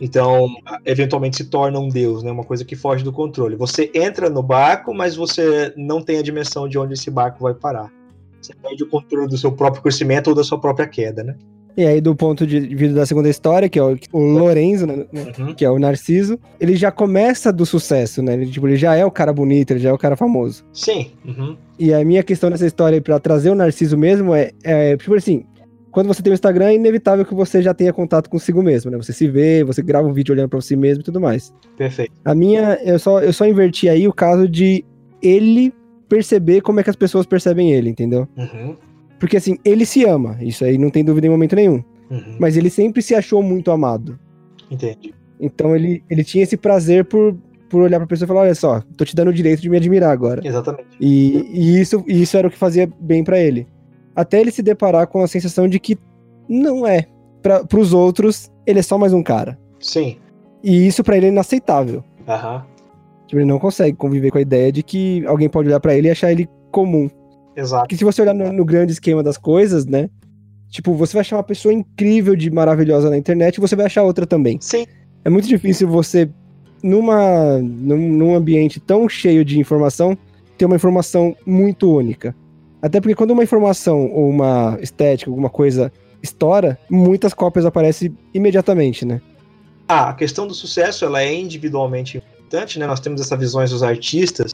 Então, 0.00 0.48
eventualmente 0.84 1.36
se 1.36 1.44
torna 1.44 1.78
um 1.78 1.88
deus, 1.88 2.24
né? 2.24 2.32
Uma 2.32 2.42
coisa 2.42 2.64
que 2.64 2.74
foge 2.74 3.04
do 3.04 3.12
controle. 3.12 3.54
Você 3.54 3.92
entra 3.94 4.28
no 4.28 4.42
barco, 4.42 4.92
mas 4.92 5.14
você 5.14 5.72
não 5.76 6.02
tem 6.02 6.18
a 6.18 6.22
dimensão 6.22 6.68
de 6.68 6.76
onde 6.76 6.94
esse 6.94 7.12
barco 7.12 7.44
vai 7.44 7.54
parar. 7.54 7.92
Você 8.40 8.54
perde 8.54 8.82
o 8.82 8.88
controle 8.88 9.28
do 9.28 9.36
seu 9.36 9.52
próprio 9.52 9.82
crescimento 9.82 10.28
ou 10.28 10.34
da 10.34 10.44
sua 10.44 10.58
própria 10.58 10.86
queda, 10.86 11.22
né? 11.22 11.36
E 11.76 11.86
aí, 11.86 12.00
do 12.00 12.14
ponto 12.14 12.46
de 12.46 12.60
vista 12.60 12.94
da 12.94 13.06
segunda 13.06 13.28
história, 13.28 13.68
que 13.68 13.78
é 13.78 13.82
o, 13.82 13.96
o 14.12 14.18
Lorenzo, 14.18 14.86
né, 14.86 15.06
né? 15.12 15.32
Uhum. 15.38 15.54
Que 15.54 15.64
é 15.64 15.70
o 15.70 15.78
Narciso, 15.78 16.38
ele 16.58 16.76
já 16.76 16.90
começa 16.90 17.52
do 17.52 17.64
sucesso, 17.64 18.22
né? 18.22 18.34
Ele, 18.34 18.46
tipo, 18.46 18.66
ele 18.66 18.76
já 18.76 18.96
é 18.96 19.04
o 19.04 19.10
cara 19.10 19.32
bonito, 19.32 19.70
ele 19.70 19.80
já 19.80 19.90
é 19.90 19.92
o 19.92 19.98
cara 19.98 20.16
famoso. 20.16 20.64
Sim. 20.72 21.12
Uhum. 21.24 21.56
E 21.78 21.94
a 21.94 22.04
minha 22.04 22.22
questão 22.22 22.50
nessa 22.50 22.66
história 22.66 23.00
pra 23.00 23.18
trazer 23.18 23.50
o 23.50 23.54
Narciso 23.54 23.96
mesmo, 23.96 24.34
é, 24.34 24.50
é, 24.64 24.96
tipo 24.96 25.14
assim, 25.14 25.44
quando 25.90 26.08
você 26.08 26.22
tem 26.22 26.30
o 26.30 26.32
um 26.32 26.34
Instagram, 26.34 26.66
é 26.66 26.74
inevitável 26.74 27.24
que 27.24 27.34
você 27.34 27.62
já 27.62 27.74
tenha 27.74 27.92
contato 27.92 28.28
consigo 28.28 28.62
mesmo, 28.62 28.90
né? 28.90 28.96
Você 28.96 29.12
se 29.12 29.28
vê, 29.28 29.64
você 29.64 29.82
grava 29.82 30.06
um 30.06 30.12
vídeo 30.12 30.32
olhando 30.32 30.48
pra 30.48 30.60
si 30.60 30.76
mesmo 30.76 31.00
e 31.02 31.04
tudo 31.04 31.20
mais. 31.20 31.52
Perfeito. 31.76 32.12
A 32.24 32.34
minha, 32.34 32.78
eu 32.84 32.98
só, 32.98 33.20
eu 33.20 33.32
só 33.32 33.46
inverti 33.46 33.88
aí 33.88 34.06
o 34.06 34.12
caso 34.12 34.48
de 34.48 34.84
ele 35.22 35.72
perceber 36.10 36.60
como 36.60 36.80
é 36.80 36.82
que 36.82 36.90
as 36.90 36.96
pessoas 36.96 37.24
percebem 37.24 37.72
ele, 37.72 37.88
entendeu? 37.88 38.28
Uhum. 38.36 38.76
Porque 39.18 39.36
assim, 39.36 39.56
ele 39.64 39.86
se 39.86 40.04
ama, 40.04 40.36
isso 40.40 40.64
aí 40.64 40.76
não 40.76 40.90
tem 40.90 41.04
dúvida 41.04 41.28
em 41.28 41.30
momento 41.30 41.54
nenhum. 41.54 41.82
Uhum. 42.10 42.36
Mas 42.38 42.56
ele 42.56 42.68
sempre 42.68 43.00
se 43.00 43.14
achou 43.14 43.40
muito 43.42 43.70
amado. 43.70 44.18
Entendi. 44.68 45.14
Então 45.38 45.74
ele, 45.74 46.02
ele 46.10 46.24
tinha 46.24 46.42
esse 46.42 46.56
prazer 46.56 47.04
por, 47.04 47.36
por 47.68 47.82
olhar 47.82 47.98
pra 47.98 48.08
pessoa 48.08 48.26
e 48.26 48.28
falar: 48.28 48.40
olha 48.40 48.54
só, 48.54 48.82
tô 48.96 49.04
te 49.04 49.14
dando 49.14 49.28
o 49.28 49.32
direito 49.32 49.62
de 49.62 49.70
me 49.70 49.76
admirar 49.76 50.10
agora. 50.10 50.40
Exatamente. 50.44 50.88
E, 51.00 51.46
e 51.52 51.80
isso, 51.80 52.04
e 52.08 52.20
isso 52.22 52.36
era 52.36 52.48
o 52.48 52.50
que 52.50 52.58
fazia 52.58 52.90
bem 52.98 53.22
para 53.22 53.38
ele. 53.38 53.68
Até 54.14 54.40
ele 54.40 54.50
se 54.50 54.62
deparar 54.62 55.06
com 55.06 55.22
a 55.22 55.28
sensação 55.28 55.68
de 55.68 55.78
que 55.78 55.96
não 56.48 56.84
é. 56.84 57.06
Pra, 57.40 57.64
pros 57.64 57.94
outros, 57.94 58.50
ele 58.66 58.80
é 58.80 58.82
só 58.82 58.98
mais 58.98 59.14
um 59.14 59.22
cara. 59.22 59.58
Sim. 59.78 60.16
E 60.62 60.86
isso 60.86 61.02
para 61.02 61.16
ele 61.16 61.26
é 61.26 61.28
inaceitável. 61.30 62.04
Aham. 62.28 62.66
Tipo, 63.30 63.42
ele 63.42 63.48
não 63.48 63.60
consegue 63.60 63.96
conviver 63.96 64.32
com 64.32 64.38
a 64.38 64.40
ideia 64.40 64.72
de 64.72 64.82
que 64.82 65.24
alguém 65.24 65.48
pode 65.48 65.68
olhar 65.68 65.78
para 65.78 65.94
ele 65.94 66.08
e 66.08 66.10
achar 66.10 66.32
ele 66.32 66.48
comum. 66.72 67.08
Exato. 67.54 67.84
Porque 67.84 67.96
se 67.96 68.02
você 68.02 68.22
olhar 68.22 68.34
no, 68.34 68.52
no, 68.52 68.64
grande 68.64 68.90
esquema 68.90 69.22
das 69.22 69.38
coisas, 69.38 69.86
né? 69.86 70.10
Tipo, 70.68 70.94
você 70.94 71.12
vai 71.12 71.20
achar 71.20 71.36
uma 71.36 71.44
pessoa 71.44 71.72
incrível 71.72 72.34
de 72.34 72.50
maravilhosa 72.50 73.08
na 73.08 73.16
internet 73.16 73.54
e 73.54 73.60
você 73.60 73.76
vai 73.76 73.86
achar 73.86 74.02
outra 74.02 74.26
também. 74.26 74.58
Sim. 74.60 74.84
É 75.24 75.30
muito 75.30 75.46
difícil 75.46 75.86
você, 75.86 76.28
numa, 76.82 77.58
num, 77.58 78.08
num 78.08 78.34
ambiente 78.34 78.80
tão 78.80 79.08
cheio 79.08 79.44
de 79.44 79.60
informação, 79.60 80.18
ter 80.58 80.64
uma 80.64 80.74
informação 80.74 81.36
muito 81.46 81.88
única. 81.88 82.34
Até 82.82 83.00
porque 83.00 83.14
quando 83.14 83.30
uma 83.30 83.44
informação 83.44 84.10
ou 84.10 84.28
uma 84.28 84.76
estética, 84.82 85.30
alguma 85.30 85.50
coisa 85.50 85.92
estoura, 86.20 86.76
muitas 86.90 87.32
cópias 87.32 87.64
aparecem 87.64 88.12
imediatamente, 88.34 89.04
né? 89.04 89.20
Ah, 89.86 90.08
a 90.08 90.14
questão 90.14 90.48
do 90.48 90.54
sucesso, 90.54 91.04
ela 91.04 91.22
é 91.22 91.32
individualmente 91.32 92.20
importante, 92.50 92.78
né? 92.80 92.86
Nós 92.86 92.98
temos 92.98 93.20
essas 93.20 93.38
visões 93.38 93.70
dos 93.70 93.82
artistas 93.82 94.52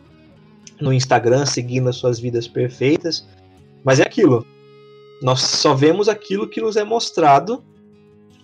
no 0.79 0.93
Instagram 0.93 1.47
seguindo 1.47 1.89
as 1.89 1.97
suas 1.97 2.21
vidas 2.21 2.47
perfeitas, 2.47 3.27
mas 3.83 3.99
é 3.99 4.03
aquilo. 4.03 4.47
Nós 5.23 5.41
só 5.41 5.75
vemos 5.75 6.07
aquilo 6.07 6.47
que 6.47 6.61
nos 6.61 6.77
é 6.77 6.85
mostrado. 6.85 7.65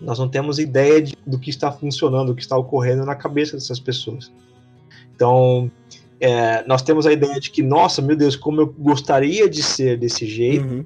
Nós 0.00 0.18
não 0.18 0.28
temos 0.28 0.58
ideia 0.58 1.02
de, 1.02 1.14
do 1.26 1.38
que 1.38 1.50
está 1.50 1.70
funcionando, 1.70 2.28
do 2.28 2.34
que 2.34 2.40
está 2.40 2.56
ocorrendo 2.56 3.04
na 3.04 3.14
cabeça 3.14 3.54
dessas 3.54 3.78
pessoas. 3.78 4.32
Então, 5.14 5.70
é, 6.18 6.66
nós 6.66 6.80
temos 6.80 7.06
a 7.06 7.12
ideia 7.12 7.38
de 7.38 7.50
que, 7.50 7.62
nossa, 7.62 8.00
meu 8.00 8.16
Deus, 8.16 8.34
como 8.34 8.62
eu 8.62 8.66
gostaria 8.66 9.48
de 9.50 9.62
ser 9.62 9.98
desse 9.98 10.26
jeito, 10.26 10.64
uhum. 10.64 10.84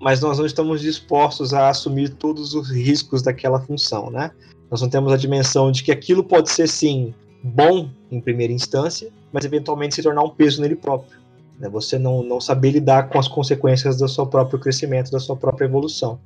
mas 0.00 0.22
nós 0.22 0.38
não 0.38 0.46
estamos 0.46 0.80
dispostos 0.80 1.52
a 1.52 1.68
assumir 1.68 2.14
todos 2.14 2.54
os 2.54 2.70
riscos 2.70 3.20
daquela 3.20 3.60
função, 3.60 4.10
né? 4.10 4.30
Nós 4.70 4.80
não 4.80 4.88
temos 4.88 5.12
a 5.12 5.16
dimensão 5.16 5.70
de 5.70 5.84
que 5.84 5.92
aquilo 5.92 6.24
pode 6.24 6.50
ser 6.50 6.66
sim 6.66 7.14
bom 7.46 7.88
em 8.10 8.20
primeira 8.20 8.52
instância, 8.52 9.10
mas 9.32 9.44
eventualmente 9.44 9.94
se 9.94 10.02
tornar 10.02 10.22
um 10.22 10.30
peso 10.30 10.60
nele 10.60 10.76
próprio. 10.76 11.18
Né? 11.58 11.68
Você 11.68 11.98
não, 11.98 12.22
não 12.22 12.40
saber 12.40 12.72
lidar 12.72 13.08
com 13.08 13.18
as 13.18 13.28
consequências 13.28 13.96
do 13.96 14.08
seu 14.08 14.26
próprio 14.26 14.58
crescimento, 14.58 15.10
da 15.10 15.20
sua 15.20 15.36
própria 15.36 15.66
evolução. 15.66 16.18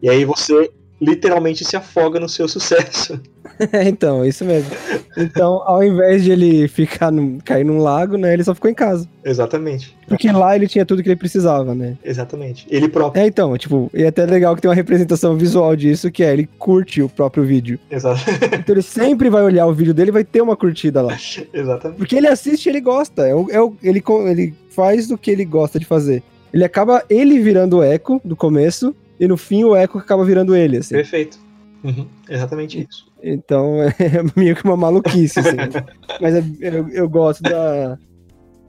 E 0.00 0.08
aí 0.08 0.24
você 0.24 0.72
literalmente 1.02 1.64
se 1.64 1.76
afoga 1.76 2.20
no 2.20 2.28
seu 2.28 2.46
sucesso. 2.46 3.20
então, 3.84 4.24
isso 4.24 4.44
mesmo. 4.44 4.70
Então, 5.18 5.60
ao 5.66 5.82
invés 5.82 6.22
de 6.22 6.30
ele 6.30 6.68
ficar 6.68 7.10
no, 7.10 7.38
cair 7.44 7.64
num 7.64 7.78
lago, 7.78 8.16
né, 8.16 8.32
ele 8.32 8.44
só 8.44 8.54
ficou 8.54 8.70
em 8.70 8.74
casa. 8.74 9.08
Exatamente. 9.24 9.96
Porque 10.06 10.30
lá 10.30 10.54
ele 10.54 10.68
tinha 10.68 10.86
tudo 10.86 11.02
que 11.02 11.08
ele 11.08 11.16
precisava, 11.16 11.74
né? 11.74 11.98
Exatamente. 12.04 12.66
Ele 12.70 12.88
próprio. 12.88 13.20
É, 13.20 13.26
então, 13.26 13.56
tipo, 13.58 13.90
e 13.92 14.04
é 14.04 14.08
até 14.08 14.24
legal 14.24 14.54
que 14.54 14.62
tem 14.62 14.68
uma 14.68 14.74
representação 14.74 15.36
visual 15.36 15.74
disso, 15.74 16.10
que 16.10 16.22
é 16.22 16.32
ele 16.32 16.48
curte 16.58 17.02
o 17.02 17.08
próprio 17.08 17.44
vídeo. 17.44 17.78
Exato. 17.90 18.20
Então 18.62 18.74
ele 18.74 18.82
sempre 18.82 19.28
vai 19.28 19.42
olhar 19.42 19.66
o 19.66 19.72
vídeo 19.72 19.94
dele 19.94 20.10
e 20.10 20.12
vai 20.12 20.24
ter 20.24 20.40
uma 20.40 20.56
curtida 20.56 21.02
lá. 21.02 21.16
Exatamente. 21.52 21.98
Porque 21.98 22.14
ele 22.14 22.28
assiste 22.28 22.66
e 22.66 22.68
ele 22.68 22.80
gosta. 22.80 23.26
É 23.26 23.34
o, 23.34 23.50
é 23.50 23.60
o, 23.60 23.74
ele, 23.82 24.02
ele 24.28 24.54
faz 24.70 25.10
o 25.10 25.18
que 25.18 25.30
ele 25.30 25.44
gosta 25.44 25.78
de 25.80 25.84
fazer. 25.84 26.22
Ele 26.52 26.64
acaba 26.64 27.02
ele 27.08 27.40
virando 27.40 27.78
o 27.78 27.82
eco 27.82 28.20
do 28.24 28.36
começo 28.36 28.94
e 29.18 29.28
no 29.28 29.36
fim 29.36 29.64
o 29.64 29.76
Echo 29.76 29.98
acaba 29.98 30.24
virando 30.24 30.54
ele, 30.54 30.78
assim. 30.78 30.94
Perfeito. 30.94 31.38
Uhum, 31.84 32.06
exatamente 32.28 32.86
isso. 32.88 33.10
Então 33.22 33.82
é 33.98 34.22
meio 34.36 34.54
que 34.56 34.64
uma 34.64 34.76
maluquice, 34.76 35.40
assim. 35.40 35.56
Mas 36.20 36.34
é, 36.34 36.44
eu, 36.60 36.88
eu 36.88 37.08
gosto 37.08 37.42
da, 37.42 37.98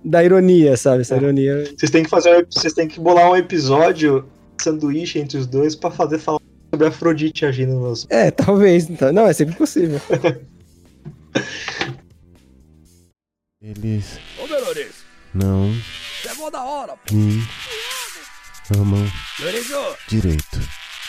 da 0.04 0.24
ironia, 0.24 0.78
sabe? 0.78 1.02
Essa 1.02 1.16
é. 1.16 1.18
ironia. 1.18 1.64
Vocês 1.78 1.92
têm 1.92 2.04
que 2.04 2.10
fazer, 2.10 2.48
vocês 2.50 2.74
têm 2.74 2.88
que 2.88 3.00
bolar 3.00 3.32
um 3.32 3.36
episódio 3.36 4.26
sanduíche 4.62 5.20
entre 5.20 5.38
os 5.38 5.48
dois 5.48 5.76
para 5.76 5.92
fazer 5.92 6.20
falar 6.20 6.40
sobre 6.72 6.88
Afrodite 6.88 7.46
agindo 7.46 7.74
nos. 7.74 8.08
É, 8.10 8.32
talvez. 8.32 8.90
Então. 8.90 9.14
Não, 9.14 9.28
é 9.28 9.34
sempre 9.34 9.56
possível. 9.56 10.00
Eles. 13.62 14.20
Ô, 14.38 14.48
Melores! 14.48 15.04
Não. 15.34 15.72
Você 16.22 16.30
é 16.30 16.52
da 16.52 16.64
hora, 16.64 16.94
pô. 16.98 17.14
Hum. 17.16 17.42
Amam. 18.72 19.06
Lorenzo! 19.40 19.98
Direito. 20.08 20.60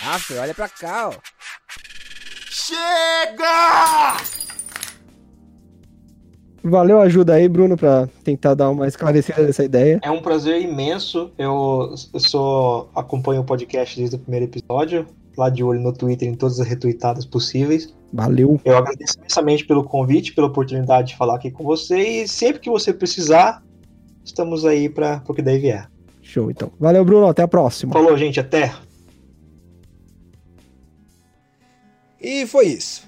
Ah, 0.05 0.19
filho, 0.19 0.41
olha 0.41 0.55
pra 0.55 0.69
cá, 0.69 1.09
ó. 1.09 1.15
Chega! 2.51 4.17
Valeu 6.65 6.99
a 6.99 7.05
ajuda 7.05 7.35
aí, 7.35 7.49
Bruno, 7.49 7.77
para 7.77 8.09
tentar 8.25 8.55
dar 8.55 8.71
uma 8.71 8.89
esclarecida 8.89 9.45
dessa 9.45 9.63
ideia. 9.63 10.01
É 10.03 10.11
um 10.11 10.21
prazer 10.21 10.63
imenso. 10.63 11.31
Eu, 11.39 11.95
eu 12.13 12.21
sou 12.21 12.91
acompanho 12.95 13.43
o 13.43 13.45
podcast 13.45 13.97
desde 13.97 14.17
o 14.17 14.19
primeiro 14.19 14.47
episódio, 14.47 15.07
lá 15.37 15.49
de 15.49 15.63
olho 15.63 15.81
no 15.81 15.93
Twitter 15.93 16.29
em 16.29 16.35
todas 16.35 16.59
as 16.59 16.67
retweetadas 16.67 17.25
possíveis. 17.25 17.95
Valeu. 18.13 18.61
Eu 18.65 18.79
agradeço 18.79 19.19
imensamente 19.19 19.65
pelo 19.67 19.85
convite, 19.85 20.35
pela 20.35 20.47
oportunidade 20.49 21.09
de 21.09 21.17
falar 21.17 21.37
aqui 21.37 21.51
com 21.51 21.63
você 21.63 21.99
e 21.99 22.29
sempre 22.29 22.61
que 22.61 22.71
você 22.71 22.93
precisar, 22.93 23.63
estamos 24.25 24.65
aí 24.65 24.89
para 24.89 25.23
o 25.29 25.35
que 25.35 25.43
daí 25.43 25.59
vier. 25.59 25.94
Show, 26.25 26.51
então. 26.51 26.73
Valeu, 26.81 27.05
Bruno. 27.05 27.29
Até 27.29 27.43
a 27.43 27.49
próxima. 27.49 27.93
Falou, 27.93 28.17
gente. 28.17 28.41
Até. 28.41 28.75
E 32.21 32.47
foi 32.47 32.67
isso. 32.69 33.07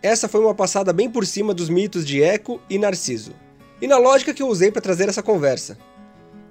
essa 0.00 0.28
foi 0.28 0.40
uma 0.40 0.54
passada 0.54 0.92
bem 0.92 1.10
por 1.10 1.26
cima 1.26 1.52
dos 1.54 1.70
mitos 1.70 2.06
de 2.06 2.22
Eco 2.22 2.60
e 2.68 2.78
Narciso, 2.78 3.32
e 3.80 3.86
na 3.88 3.96
lógica 3.96 4.34
que 4.34 4.42
eu 4.42 4.48
usei 4.48 4.70
para 4.70 4.82
trazer 4.82 5.08
essa 5.08 5.22
conversa. 5.22 5.78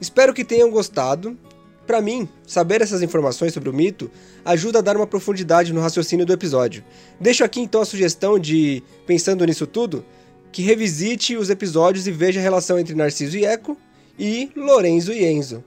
Espero 0.01 0.33
que 0.33 0.43
tenham 0.43 0.71
gostado. 0.71 1.37
Para 1.85 2.01
mim, 2.01 2.27
saber 2.47 2.81
essas 2.81 3.01
informações 3.01 3.53
sobre 3.53 3.69
o 3.69 3.73
mito 3.73 4.09
ajuda 4.43 4.79
a 4.79 4.81
dar 4.81 4.97
uma 4.97 5.05
profundidade 5.05 5.71
no 5.71 5.81
raciocínio 5.81 6.25
do 6.25 6.33
episódio. 6.33 6.83
Deixo 7.19 7.43
aqui 7.43 7.59
então 7.61 7.81
a 7.81 7.85
sugestão 7.85 8.39
de, 8.39 8.81
pensando 9.05 9.45
nisso 9.45 9.67
tudo, 9.67 10.03
que 10.51 10.61
revisite 10.61 11.37
os 11.37 11.49
episódios 11.49 12.07
e 12.07 12.11
veja 12.11 12.39
a 12.39 12.43
relação 12.43 12.79
entre 12.79 12.95
Narciso 12.95 13.37
e 13.37 13.45
Eco 13.45 13.77
e 14.17 14.49
Lorenzo 14.55 15.13
e 15.13 15.25
Enzo. 15.25 15.63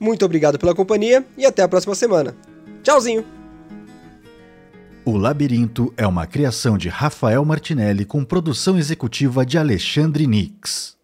Muito 0.00 0.24
obrigado 0.24 0.58
pela 0.58 0.74
companhia 0.74 1.24
e 1.36 1.44
até 1.44 1.62
a 1.62 1.68
próxima 1.68 1.94
semana. 1.94 2.34
Tchauzinho! 2.82 3.24
O 5.04 5.16
Labirinto 5.16 5.92
é 5.96 6.06
uma 6.06 6.26
criação 6.26 6.78
de 6.78 6.88
Rafael 6.88 7.44
Martinelli 7.44 8.04
com 8.04 8.24
produção 8.24 8.78
executiva 8.78 9.44
de 9.44 9.58
Alexandre 9.58 10.26
Nix. 10.26 10.99